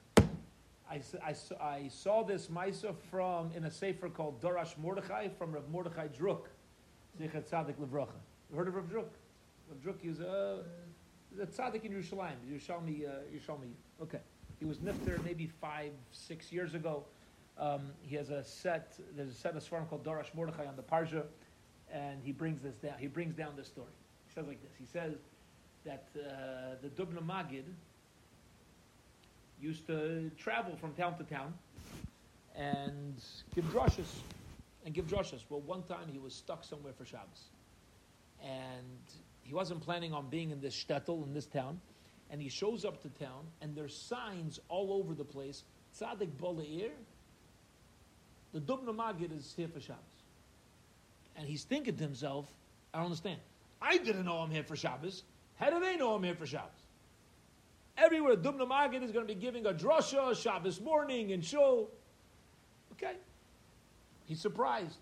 [0.89, 5.67] I, I, I saw this Misa from in a sefer called Darash Mordechai from Rav
[5.69, 6.45] Mordechai Druk.
[7.19, 8.19] Zichat Tzadik Levracha.
[8.51, 9.07] You heard of Rav Druk?
[9.69, 10.63] Rav Druk is a,
[11.41, 13.71] a tzaddik in Yerushalayim, Yerushalmi, uh, Yerushalmi.
[14.01, 14.19] Okay.
[14.59, 17.03] He was nifter maybe five, six years ago.
[17.57, 20.83] Um, he has a set, there's a set of svarim called Darash Mordechai on the
[20.83, 21.23] Parsha,
[21.91, 22.95] and he brings this down.
[22.99, 23.87] He brings down this story.
[24.27, 24.71] He says like this.
[24.77, 25.13] He says
[25.85, 27.63] that uh, the Dubna Magid
[29.59, 31.53] used to travel from town to town
[32.55, 33.21] and
[33.53, 34.07] give drushes
[34.85, 35.41] and give drushes.
[35.49, 37.49] Well, one time he was stuck somewhere for Shabbos,
[38.43, 38.99] and
[39.41, 41.79] he wasn't planning on being in this shtetl, in this town,
[42.29, 45.63] and he shows up to town, and there's signs all over the place.
[45.99, 46.91] Tzadik Bolair,
[48.53, 50.01] the Dubna Magid is here for Shabbos.
[51.35, 52.47] And he's thinking to himself,
[52.93, 53.39] I don't understand.
[53.81, 55.23] I didn't know I'm here for Shabbos.
[55.57, 56.84] How do they know I'm here for Shabbos?
[57.97, 61.89] Everywhere, Dubna Magid is going to be giving a drasha Shabbos morning and shul.
[62.91, 63.13] Okay.
[64.25, 64.97] He's surprised.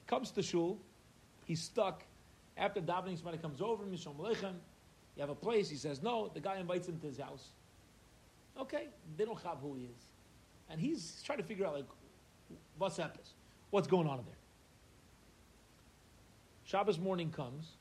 [0.00, 0.78] He comes to shul.
[1.44, 2.04] He's stuck.
[2.56, 4.54] After davening, somebody comes over, Mishom Lechem,
[5.16, 7.48] you have a place, he says no, the guy invites him to his house.
[8.58, 10.02] Okay, they don't have who he is.
[10.70, 11.88] And he's trying to figure out, like,
[12.78, 13.24] what's happening?
[13.70, 14.34] What's going on in there?
[16.64, 17.72] Shabbos morning comes,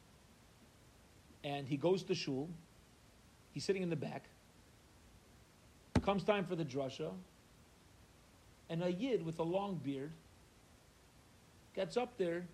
[1.43, 2.49] and he goes to shul.
[3.53, 4.25] He's sitting in the back.
[6.03, 7.11] Comes time for the drasha,
[8.69, 10.11] and a yid with a long beard
[11.75, 12.45] gets up there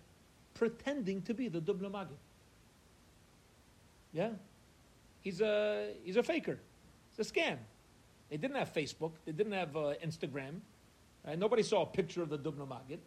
[0.54, 2.18] pretending to be the Dubna Magid.
[4.12, 4.30] Yeah?
[5.20, 6.58] He's a, he's a faker.
[7.16, 7.56] It's a scam.
[8.30, 9.12] They didn't have Facebook.
[9.24, 10.60] They didn't have uh, Instagram.
[11.26, 11.38] Right?
[11.38, 12.98] Nobody saw a picture of the Dubna Magid.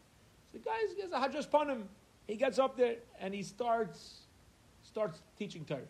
[0.51, 1.83] So the guy gets a Hajjas Panim.
[2.27, 4.21] He gets up there and he starts,
[4.83, 5.81] starts teaching Torah.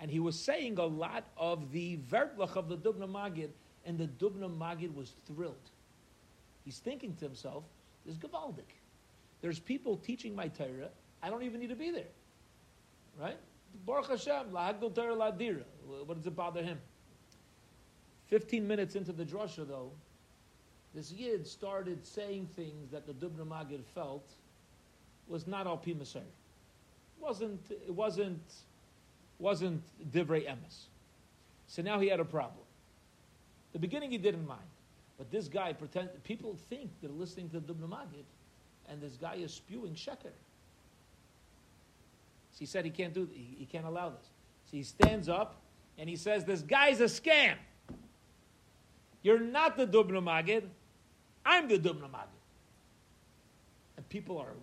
[0.00, 3.50] And he was saying a lot of the vertlach of the Dubna Magid,
[3.84, 5.70] and the Dubna Magid was thrilled.
[6.64, 7.64] He's thinking to himself,
[8.04, 8.72] there's Gavaldik.
[9.42, 10.88] There's people teaching my Torah.
[11.22, 12.04] I don't even need to be there.
[13.20, 13.36] Right?
[13.86, 15.64] Baruch Hashem, lahagdol Torah ladira.
[16.06, 16.78] What does it bother him?
[18.28, 19.90] 15 minutes into the drasha, though,
[20.94, 24.28] this yid started saying things that the Dubna Magid felt
[25.28, 25.94] was not al pi
[27.20, 28.42] wasn't It wasn't,
[29.40, 29.82] wasn't
[30.12, 30.86] divrei emes.
[31.66, 32.64] So now he had a problem.
[33.72, 34.60] The beginning he didn't mind.
[35.18, 38.24] But this guy pretend people think they're listening to the Magid
[38.88, 40.32] and this guy is spewing sheker.
[42.52, 44.26] So he said he can't do, he, he can't allow this.
[44.70, 45.56] So he stands up
[45.98, 47.54] and he says, "This guy's a scam.
[49.22, 50.64] You're not the Dubna Magid.
[51.44, 52.40] I'm the Dubna Magid."
[53.96, 54.54] And people are,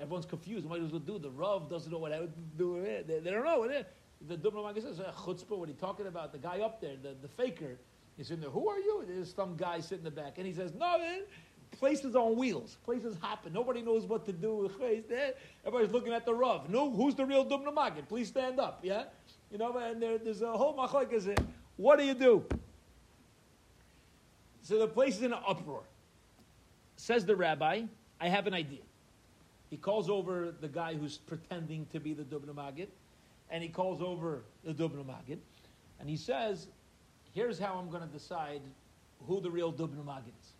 [0.00, 0.66] everyone's confused.
[0.66, 1.18] What does it do?
[1.18, 2.82] The Rav doesn't know what I would do.
[3.06, 4.28] They, they don't know what it is.
[4.28, 6.32] The Dubna says, eh, "Chutzpah." What are you talking about?
[6.32, 7.78] The guy up there, the, the faker.
[8.16, 8.50] He's in there.
[8.50, 9.04] Who are you?
[9.06, 11.20] There's some guy sitting in the back, and he says, "No, man."
[11.70, 12.76] places on wheels.
[12.84, 13.52] Places happen.
[13.52, 14.70] Nobody knows what to do.
[15.64, 16.68] Everybody's looking at the Rav.
[16.68, 18.08] No, who's the real Dubna Magid?
[18.08, 18.80] Please stand up.
[18.82, 19.04] Yeah,
[19.50, 21.36] you know, and there, there's a whole machlekes.
[21.76, 22.44] What do you do?
[24.62, 25.82] So the place is in an uproar.
[26.96, 27.82] Says the rabbi,
[28.20, 28.80] I have an idea.
[29.70, 32.88] He calls over the guy who's pretending to be the Dubna Magid,
[33.50, 35.38] and he calls over the Dubna Magid,
[35.98, 36.66] and he says,
[37.32, 38.60] "Here's how I'm going to decide
[39.26, 40.52] who the real Dubna Magid is."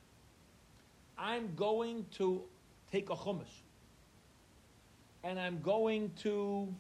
[1.19, 2.43] I'm going to
[2.91, 3.63] take a chumash
[5.23, 6.75] and I'm going to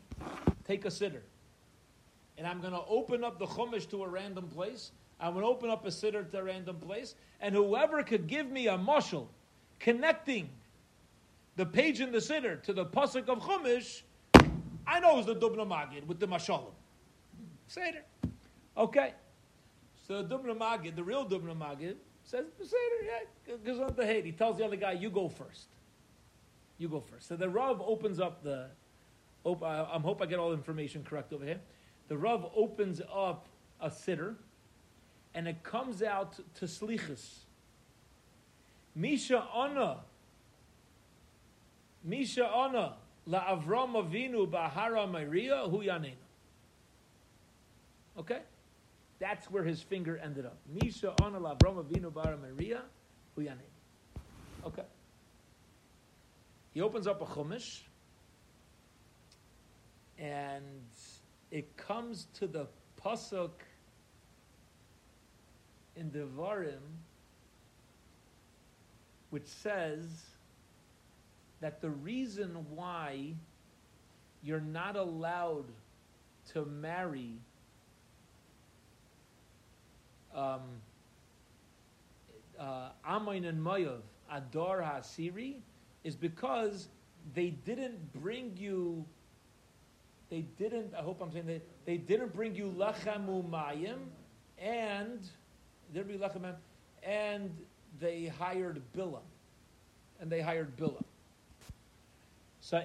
[0.65, 1.23] take a sitter,
[2.39, 4.93] And I'm going to open up the chumash to a random place.
[5.21, 7.15] I'm going to open up a sitter to a random place.
[7.41, 9.27] And whoever could give me a mushal
[9.79, 10.49] connecting
[11.61, 14.01] the page in the Siddur to the Pasuk of Chumash,
[14.87, 16.73] I know it's the Dubna Magid with the Mashalim.
[17.67, 18.03] Seder.
[18.79, 19.13] Okay.
[20.09, 23.05] So the Dubna Magid, the real Dubna Magid, says, Seder,
[23.47, 24.25] yeah, goes on the hate.
[24.25, 25.67] He tells the other guy, you go first.
[26.79, 27.29] You go first.
[27.29, 28.69] So the Rav opens up the,
[29.45, 31.61] op, I, I hope I get all the information correct over here.
[32.09, 33.49] The Rav opens up
[33.83, 34.37] a Siddur,
[35.35, 37.41] and it comes out to Slichus.
[38.95, 39.99] Misha Anna.
[42.05, 42.97] Misha Anna.
[43.27, 45.83] La Avram Avinu Bahara Maria Hu.
[48.19, 48.41] Okay?
[49.19, 50.59] That's where his finger ended up.
[50.83, 52.83] Misha Anna La Avram Avinu Bahara Maria
[53.37, 53.47] Hu.
[54.67, 54.85] Okay.
[56.73, 57.81] He opens up a Chumash,
[60.19, 60.65] and
[61.51, 62.67] it comes to the
[63.03, 63.51] Pasuk
[65.97, 66.79] in Devarim
[69.31, 70.03] which says
[71.61, 73.35] that the reason why
[74.43, 75.67] you're not allowed
[76.53, 77.33] to marry
[80.35, 80.61] um,
[82.59, 84.01] uh, and Mayav,
[84.31, 85.57] Adar Hasiri,
[86.05, 86.89] is because
[87.35, 89.05] they didn't bring you,
[90.31, 93.99] they didn't, I hope I'm saying that, they didn't bring you Lachamu Mayim,
[94.59, 95.21] and,
[95.93, 96.55] there be Lachem,
[97.03, 97.51] and
[97.99, 99.21] they hired Bilam.
[100.21, 101.05] And they hired Bilam.
[102.71, 102.85] So,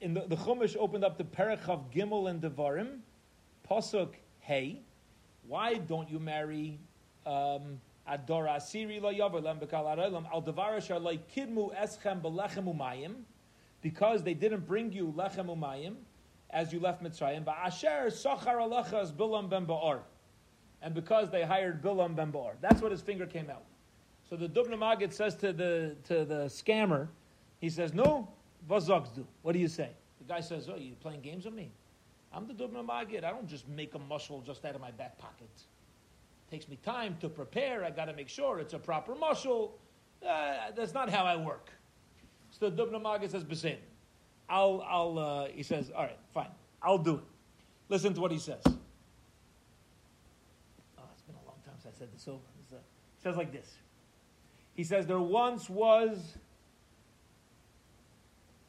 [0.00, 2.98] in the, the Chumash opened up the Perech of Gimel and Devarim,
[3.68, 4.82] Pasuk Hey.
[5.48, 6.78] Why don't you marry
[7.26, 13.14] um, Ador Asiri lo yavar bekal aralam al devara shalai kidmu eschem belechem umayim
[13.82, 15.94] because they didn't bring you lechem umayim
[16.50, 17.44] as you left Mitzrayim.
[17.44, 20.02] But asher sachar alachas bilam ben ba'ar,
[20.80, 23.64] and because they hired Bilam ben ba'ar, that's what his finger came out.
[24.30, 27.08] So the Dubna Magid says to the to the scammer,
[27.58, 28.28] he says, "No,
[28.68, 29.24] vazogdu.
[29.42, 31.72] What do you say?" The guy says, "Oh, you playing games with me?
[32.32, 33.24] I'm the Dubna Magid.
[33.24, 35.48] I don't just make a muscle just out of my back pocket.
[35.54, 37.84] It takes me time to prepare.
[37.84, 39.78] I got to make sure it's a proper muscle.
[40.26, 41.70] Uh, that's not how I work."
[42.50, 43.78] So the Dubna Magid says, "Besin,
[44.48, 46.50] I'll I'll." Uh, he says, "All right, fine.
[46.82, 47.24] I'll do it."
[47.88, 48.62] Listen to what he says.
[48.66, 48.72] Oh,
[51.12, 52.38] it's been a long time since I said this over.
[52.72, 53.76] Uh, it says like this.
[54.74, 56.36] He says there once was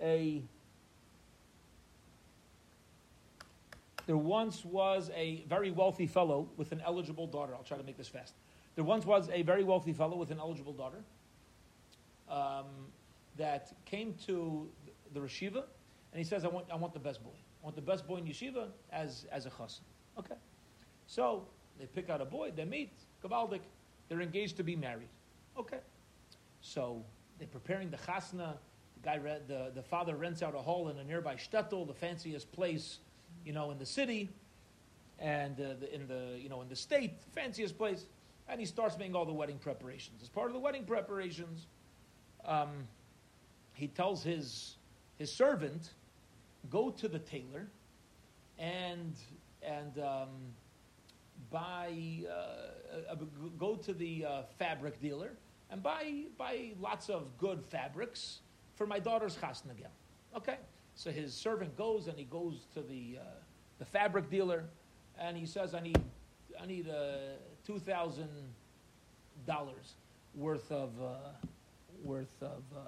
[0.01, 0.41] a
[4.05, 7.53] there once was a very wealthy fellow with an eligible daughter.
[7.53, 8.33] I'll try to make this fast.
[8.75, 11.03] There once was a very wealthy fellow with an eligible daughter
[12.29, 12.65] um,
[13.37, 14.69] that came to
[15.13, 15.63] the yeshiva,
[16.11, 17.35] and he says, "I want, I want the best boy.
[17.61, 19.81] I want the best boy in yeshiva as as a chassan."
[20.17, 20.35] Okay,
[21.07, 21.45] so
[21.79, 22.51] they pick out a boy.
[22.55, 22.91] They meet.
[23.23, 23.61] Gavaldik.
[24.09, 25.09] They're engaged to be married.
[25.57, 25.79] Okay.
[26.61, 27.03] So
[27.37, 28.53] they're preparing the chasna.
[29.07, 32.99] Guy, the, the father rents out a hall in a nearby shtetl, the fanciest place,
[33.45, 34.27] you know, in the city,
[35.17, 38.03] and uh, the, in the you know in the state, fanciest place.
[38.49, 40.21] And he starts making all the wedding preparations.
[40.21, 41.67] As part of the wedding preparations,
[42.43, 42.85] um,
[43.75, 44.75] he tells his
[45.17, 45.91] his servant,
[46.69, 47.65] go to the tailor,
[48.59, 49.13] and
[49.63, 50.27] and um,
[51.49, 51.93] buy
[52.29, 53.15] uh, uh,
[53.57, 55.31] go to the uh, fabric dealer
[55.69, 58.39] and buy, buy lots of good fabrics
[58.77, 59.71] for my daughter's chasna.
[60.35, 60.57] Okay?
[60.95, 63.23] So his servant goes and he goes to the, uh,
[63.79, 64.63] the fabric dealer
[65.19, 65.99] and he says, I need,
[66.61, 68.23] I need uh, $2,000
[70.35, 71.15] worth of, uh,
[72.03, 72.79] worth of uh,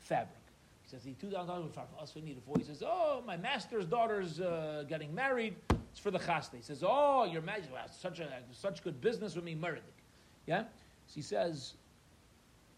[0.00, 0.36] fabric.
[0.82, 2.58] He says, "Need $2,000 worth of us, we need for.
[2.58, 5.54] He says, oh, my master's daughter's uh, getting married.
[5.70, 6.56] It's for the chasna.
[6.56, 9.82] He says, oh, your majesty, well, such, a, such good business with me, Meridik.
[10.46, 10.62] Yeah?
[11.06, 11.74] So he says,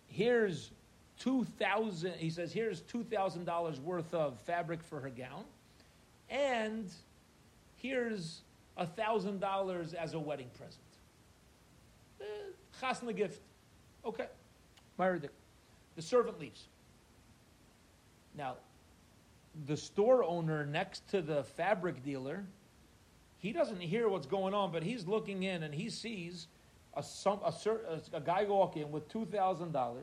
[0.08, 0.70] here's
[1.18, 2.14] two thousand.
[2.14, 5.44] He says, here's two thousand dollars worth of fabric for her gown,
[6.30, 6.90] and
[7.76, 8.40] here's
[8.76, 10.78] a thousand dollars as a wedding present.
[12.20, 12.24] Eh,
[12.80, 13.40] chasna gift.
[14.04, 14.26] Okay,
[14.98, 15.30] Meridik.
[15.96, 16.66] The servant leaves.
[18.36, 18.56] Now,
[19.66, 22.44] the store owner next to the fabric dealer,
[23.38, 26.48] he doesn't hear what's going on, but he's looking in and he sees
[26.94, 27.52] a, some, a,
[28.12, 29.96] a guy walk in with $2,000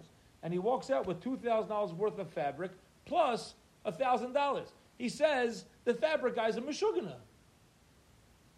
[0.43, 2.71] and he walks out with $2,000 worth of fabric
[3.05, 4.63] plus $1,000.
[4.97, 7.15] He says the fabric guy's a Meshuggah.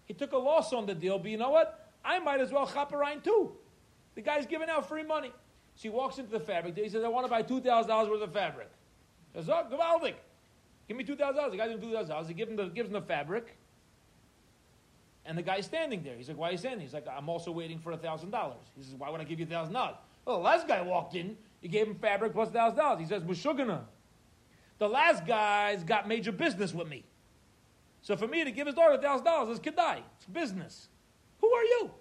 [0.05, 1.89] He took a loss on the deal, but you know what?
[2.03, 3.53] I might as well chaperine too.
[4.15, 5.31] The guy's giving out free money.
[5.75, 6.85] So he walks into the fabric dealer.
[6.85, 8.69] He says, I want to buy $2,000 worth of fabric.
[9.33, 10.15] He says, oh, Gavaldik.
[10.87, 11.51] Give me $2,000.
[11.51, 12.27] The guy's gives him $2,000.
[12.27, 13.55] He gives him, the, gives him the fabric.
[15.25, 16.15] And the guy's standing there.
[16.15, 16.81] He's like, why are you standing?
[16.81, 18.53] He's like, I'm also waiting for $1,000.
[18.75, 19.71] He says, why would I give you $1,000?
[20.25, 21.37] Well, the last guy walked in.
[21.63, 22.99] You gave him fabric plus $1,000.
[22.99, 23.83] He says, Mushugana.
[24.79, 27.05] The last guy's got major business with me.
[28.01, 30.01] So for me to give his daughter $1,000 is kedai.
[30.17, 30.89] It's business.
[31.39, 31.91] Who are you?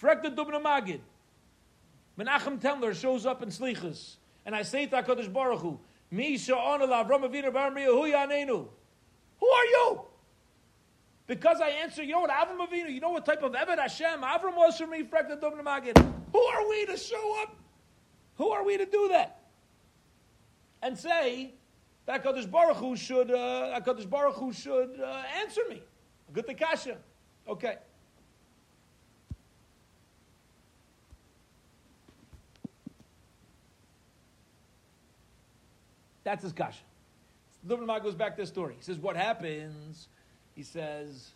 [0.00, 1.00] Frek the Dubna Magid.
[2.16, 4.14] Menachem Tendler shows up in Slichas.
[4.46, 5.80] And I say to HaKadosh Baruch Hu,
[6.12, 8.68] Mi sha'on Avram Avinu bar yanenu.
[9.40, 10.02] Who are you?
[11.26, 14.20] Because I answer, you know what Avram Avinu, you know what type of Eved Hashem
[14.20, 15.98] Avram was for me, Frek the Dubna Magid.
[16.32, 17.56] Who are we to show up?
[18.36, 19.40] Who are we to do that?
[20.82, 21.54] And say
[22.06, 25.82] that Hakadosh Baruch Hu should uh, Baruch Hu should uh, answer me.
[26.32, 26.98] Good kasha.
[27.48, 27.76] Okay.
[36.24, 36.80] That's his kasha.
[37.66, 38.74] Dubna goes back to the story.
[38.76, 40.08] He says, "What happens?"
[40.54, 41.30] He says,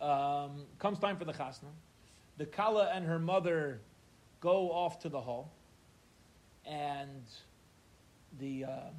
[0.00, 1.70] um, "Comes time for the chasna.
[2.36, 3.80] The kala and her mother
[4.40, 5.52] go off to the hall,
[6.64, 7.24] and
[8.38, 8.94] the um,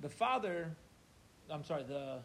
[0.00, 0.70] the father,
[1.50, 2.18] I'm sorry, the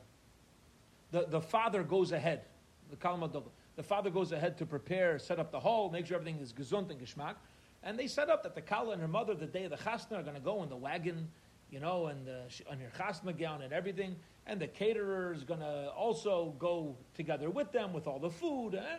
[1.11, 2.41] the, the father goes ahead.
[2.89, 3.29] The kala
[3.75, 6.91] the father goes ahead to prepare, set up the hall, make sure everything is gesund
[6.91, 7.35] and geschmack.
[7.83, 10.19] And they set up that the kala and her mother, the day of the chasna,
[10.19, 11.29] are going to go in the wagon,
[11.71, 12.27] you know, and
[12.69, 14.15] on her chasna gown and everything.
[14.45, 18.75] And the caterer is going to also go together with them with all the food.
[18.75, 18.97] Eh?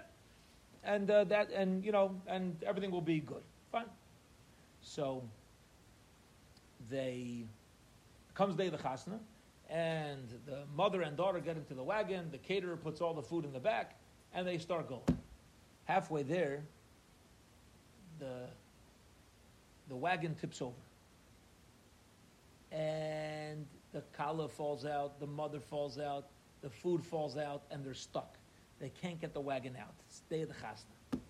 [0.84, 3.42] And uh, that and you know and everything will be good.
[3.70, 3.86] Fine.
[4.80, 5.22] So
[6.90, 7.44] they
[8.34, 9.18] comes day of the chasna,
[9.70, 12.28] and the mother and daughter get into the wagon.
[12.30, 13.98] The caterer puts all the food in the back,
[14.34, 15.02] and they start going.
[15.84, 16.62] Halfway there,
[18.18, 18.46] the
[19.88, 20.74] the wagon tips over,
[22.70, 26.26] and the kala falls out, the mother falls out,
[26.62, 28.36] the food falls out, and they're stuck.
[28.82, 29.94] They can't get the wagon out.
[30.28, 31.20] Day of the chasna.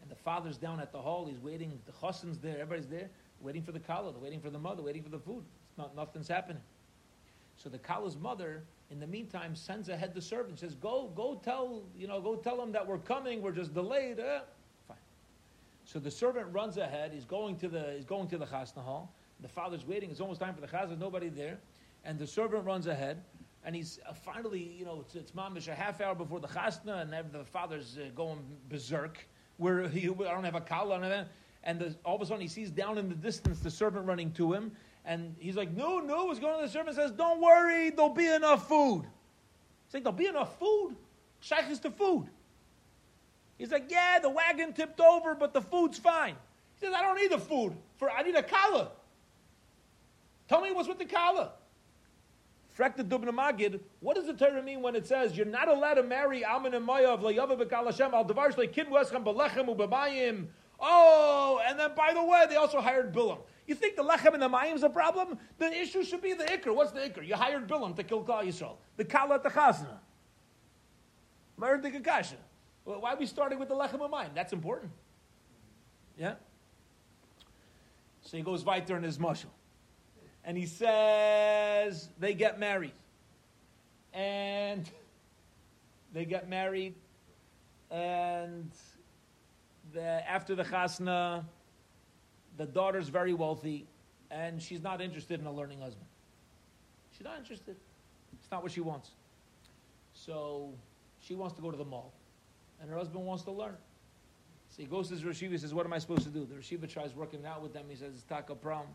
[0.00, 1.26] And the father's down at the hall.
[1.26, 1.76] He's waiting.
[1.84, 2.52] The chassan's there.
[2.52, 4.12] Everybody's there, waiting for the kala.
[4.12, 5.42] They're waiting for the mother, waiting for the food.
[5.68, 6.62] It's not, nothing's happening.
[7.56, 10.60] So the kala's mother, in the meantime, sends ahead the servant.
[10.60, 13.42] Says, "Go, go tell you know, go tell them that we're coming.
[13.42, 14.42] We're just delayed." Uh,
[14.86, 14.96] fine.
[15.84, 17.12] So the servant runs ahead.
[17.12, 19.12] He's going to the he's going to the chasna hall.
[19.40, 20.12] The father's waiting.
[20.12, 20.96] It's almost time for the chasna.
[20.96, 21.58] Nobody there,
[22.04, 23.20] and the servant runs ahead
[23.64, 27.02] and he's uh, finally, you know, it's, it's mamish a half hour before the chasna,
[27.02, 28.38] and the father's uh, going
[28.68, 29.26] berserk.
[29.58, 31.26] Where he, I don't have a kala
[31.64, 34.32] and the, all of a sudden he sees down in the distance the servant running
[34.32, 34.72] to him,
[35.04, 36.62] and he's like, "No, no!" What's going on?
[36.62, 39.02] The servant says, "Don't worry, there'll be enough food."
[39.86, 40.96] He's like, "There'll be enough food."
[41.40, 42.28] Shaykh is the food.
[43.58, 46.36] He's like, "Yeah, the wagon tipped over, but the food's fine."
[46.78, 47.76] He says, "I don't need the food.
[47.98, 48.92] For I need a kala.
[50.48, 51.52] Tell me what's with the kala."
[52.80, 56.02] Frekta Dubna Magid, what does the Torah mean when it says you're not allowed to
[56.02, 60.46] marry and Maya of Layava Bekal Hashem al Belechem?
[60.82, 63.36] Oh, and then by the way, they also hired Bilam.
[63.66, 65.38] You think the lechem and the mayim is a problem?
[65.58, 66.74] The issue should be the ikr.
[66.74, 67.26] What's the ikr?
[67.26, 68.76] You hired Bilam to kill Klal Yisrael.
[68.96, 69.86] The kala the.
[71.60, 72.36] Merid the kakasha.
[72.84, 74.34] Why are we starting with the lechem and mayim?
[74.34, 74.90] That's important.
[76.18, 76.36] Yeah?
[78.22, 79.50] So he goes weiter in his mushal
[80.44, 82.92] and he says they get married.
[84.12, 84.88] And
[86.12, 86.94] they get married,
[87.90, 88.70] and
[89.92, 91.44] the, after the chasna,
[92.56, 93.86] the daughter's very wealthy,
[94.30, 96.06] and she's not interested in a learning husband.
[97.16, 97.76] She's not interested.
[98.32, 99.10] It's not what she wants.
[100.12, 100.72] So
[101.20, 102.12] she wants to go to the mall,
[102.80, 103.76] and her husband wants to learn.
[104.70, 106.44] So he goes to his Rashiva, says, What am I supposed to do?
[106.44, 107.84] The Rashiva tries working out with them.
[107.88, 108.86] He says, It's taka prom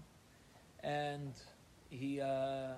[0.86, 1.34] and
[1.90, 2.74] he uh,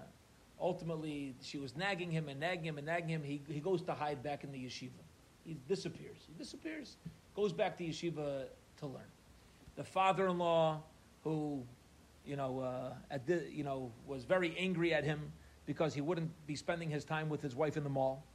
[0.60, 3.24] ultimately she was nagging him and nagging him and nagging him.
[3.24, 5.04] He, he goes to hide back in the yeshiva.
[5.46, 6.18] He disappears.
[6.26, 6.96] He disappears.
[7.36, 8.46] Goes back to yeshiva
[8.80, 9.12] to learn.
[9.76, 10.82] The father-in-law,
[11.24, 11.64] who
[12.26, 15.32] you know, uh, the, you know, was very angry at him
[15.66, 18.26] because he wouldn't be spending his time with his wife in the mall,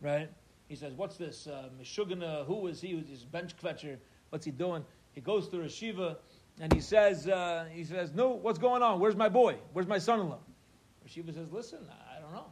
[0.00, 0.30] right?
[0.68, 2.46] He says, "What's this, uh, Meshugana?
[2.46, 3.02] Who is he?
[3.08, 3.98] He's bench kvetcher.
[4.30, 6.16] What's he doing?" He goes to Rashiva
[6.60, 9.00] and he says, uh, he says, no, what's going on?
[9.00, 9.56] Where's my boy?
[9.72, 10.38] Where's my son-in-law?
[11.06, 11.78] Shiva says, listen,
[12.16, 12.46] I don't know.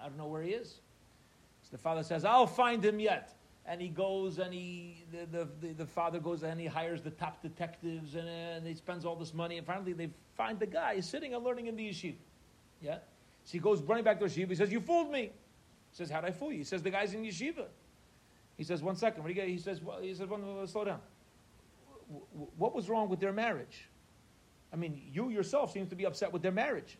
[0.00, 0.68] I don't know where he is.
[1.62, 3.34] So the father says, I'll find him yet.
[3.64, 7.42] And he goes and he, the, the, the father goes and he hires the top
[7.42, 9.58] detectives and, and he spends all this money.
[9.58, 12.14] And finally they find the guy sitting and learning in the yeshiva.
[12.80, 12.98] Yeah?
[13.44, 14.50] So he goes running back to yeshiva.
[14.50, 15.22] He says, you fooled me.
[15.22, 15.32] He
[15.90, 16.58] says, how'd I fool you?
[16.58, 17.64] He says, the guy's in yeshiva.
[18.56, 19.24] He says, one second.
[19.24, 19.48] What do you get?
[19.48, 21.00] He says, well, he says, well, slow down
[22.56, 23.88] what was wrong with their marriage?
[24.72, 26.98] I mean, you yourself seems to be upset with their marriage.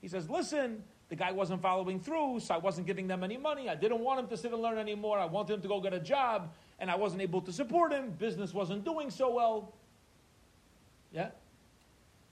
[0.00, 3.68] He says, listen, the guy wasn't following through, so I wasn't giving them any money.
[3.68, 5.18] I didn't want him to sit and learn anymore.
[5.18, 8.10] I wanted him to go get a job, and I wasn't able to support him.
[8.18, 9.74] Business wasn't doing so well.
[11.12, 11.28] Yeah?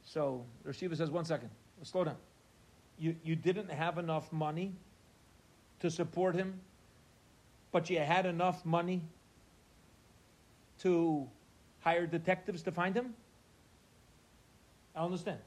[0.04, 1.50] So Rashiva says, one second,
[1.82, 2.16] slow down.
[2.98, 4.72] You, you didn't have enough money
[5.80, 6.60] to support him,
[7.72, 9.02] but you had enough money
[10.80, 11.28] to
[11.80, 13.14] hire detectives to find him?
[14.94, 15.38] I understand.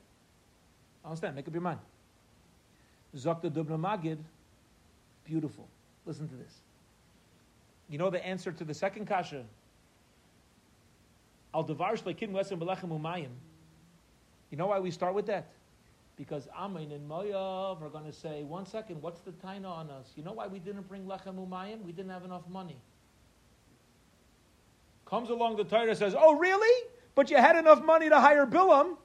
[1.04, 1.36] I understand.
[1.36, 1.80] Make up your mind.
[3.16, 4.18] Zakta Dubna Magid,
[5.26, 5.68] beautiful.
[6.06, 6.54] Listen to this.
[7.90, 9.44] You know the answer to the second kasha?
[11.54, 13.30] Al Devar Shleikin Wesem Belechem Umayim.
[14.50, 15.48] You know why we start with that?
[16.16, 20.12] Because Amon and Moav are going to say, one second, what's the taina on us?
[20.16, 21.82] You know why we didn't bring Lechem Umayim?
[21.84, 22.78] We didn't have enough money.
[25.14, 26.89] Comes along the Torah says, oh, really?
[27.14, 28.97] But you had enough money to hire Bilam.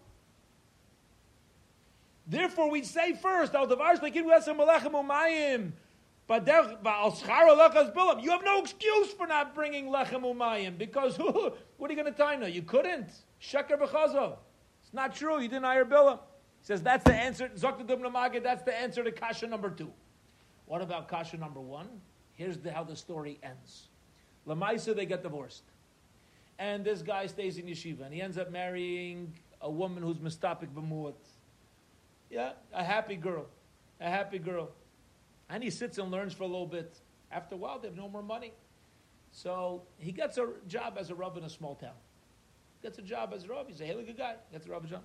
[2.27, 5.73] Therefore, we say first, Al Devar Shleikin Wesem Belechem Umayim.
[8.23, 11.19] You have no excuse for not bringing lechem umayim because
[11.77, 12.47] what are you going to now?
[12.47, 13.11] You couldn't.
[13.43, 14.37] Sheker b'chazov.
[14.83, 15.43] It's not true.
[15.43, 16.21] You didn't hire Bilam.
[16.61, 17.51] He says that's the answer.
[17.55, 19.93] That's the answer to kasha number two.
[20.65, 21.89] What about kasha number one?
[22.33, 23.89] Here's the, how the story ends.
[24.47, 25.65] Lamaisa, they get divorced,
[26.59, 30.69] and this guy stays in yeshiva, and he ends up marrying a woman who's mistapik
[30.75, 31.15] b'muat.
[32.31, 33.47] Yeah, a happy girl,
[34.01, 34.71] a happy girl.
[35.49, 36.99] And he sits and learns for a little bit.
[37.33, 38.53] After a while, they have no more money.
[39.33, 41.97] So he gets a job as a rub in a small town.
[42.83, 43.69] Gets a job as a rub.
[43.69, 44.35] He's a really good guy.
[44.53, 45.03] Gets a rub job.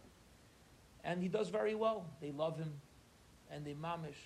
[1.03, 2.05] And he does very well.
[2.21, 2.73] They love him.
[3.51, 4.19] And they mamish.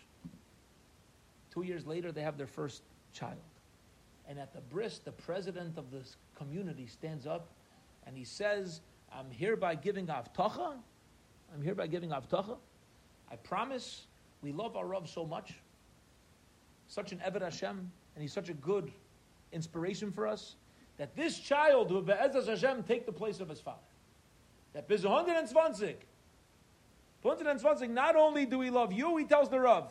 [1.51, 3.38] Two years later, they have their first child.
[4.28, 7.49] And at the bris, the president of this community stands up
[8.05, 8.81] and he says,
[9.11, 10.75] I'm hereby giving avtacha.
[11.53, 12.57] I'm hereby giving avtacha.
[13.31, 14.05] I promise
[14.41, 15.53] we love our Rav so much
[16.88, 18.91] such an Eved Hashem, and he's such a good
[19.51, 20.55] inspiration for us,
[20.97, 23.77] that this child who Be'ezaz Hashem take the place of his father.
[24.73, 25.95] That bis 120,
[27.21, 29.89] 120, not only do we love you, he tells the Rav,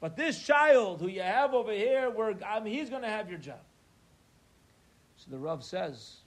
[0.00, 3.08] but this child who you have over here, where I um, mean, he's going to
[3.08, 3.60] have your job.
[5.18, 6.18] So the Rav says,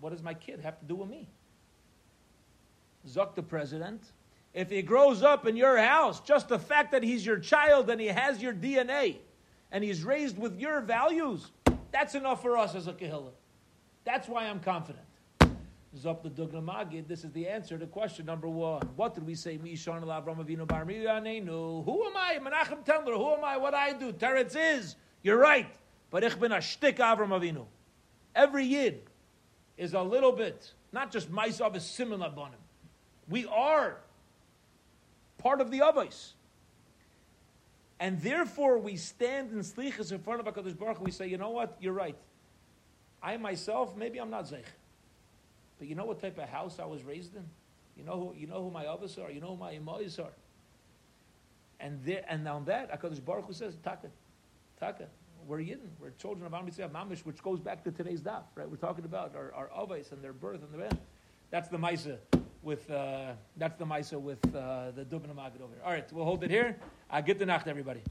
[0.00, 1.28] what does my kid have to do with me?
[3.06, 4.02] Zuck the president,
[4.54, 8.00] if he grows up in your house, just the fact that he's your child and
[8.00, 9.16] he has your DNA
[9.70, 11.50] and he's raised with your values,
[11.90, 13.32] that's enough for us as a Kehillah.
[14.04, 15.04] That's why I'm confident.
[15.98, 18.80] Zop the Dubna this is the answer to question number one.
[18.96, 19.58] What did we say?
[19.58, 19.76] Who am
[22.16, 22.38] I?
[22.40, 23.16] Menachem Tendler.
[23.16, 23.58] Who am I?
[23.58, 24.12] What I do?
[24.12, 24.96] Teretz is.
[25.22, 25.66] You're right.
[26.12, 27.64] But ich bin a shtick Avram Avinu.
[28.36, 29.00] Every yid
[29.76, 32.60] is a little bit, not just myself, is similar bonim.
[33.28, 33.96] We are
[35.38, 36.32] part of the Avos.
[37.98, 41.38] And therefore, we stand in slichas in front of HaKadosh Baruch Hu, we say, you
[41.38, 42.16] know what, you're right.
[43.22, 44.64] I myself, maybe I'm not Zeich.
[45.78, 47.44] But you know what type of house I was raised in?
[47.96, 49.30] You know who, you know who my Avos are?
[49.30, 50.32] You know who my Imois are?
[51.80, 54.08] And, there, and on that, HaKadosh Baruch Hu says, Taka,
[54.78, 55.06] Taka,
[55.46, 55.90] we're Yidden.
[56.00, 58.68] We're children of Am Mamish, which goes back to today's daf, right?
[58.68, 60.98] We're talking about our, our Avos and their birth and their end.
[61.50, 62.18] That's the Maisa
[62.62, 65.82] with uh, that's the Maisa with uh, the Magid over here.
[65.84, 66.76] All right, we'll hold it here.
[67.10, 68.02] Uh, get the Nacht, everybody.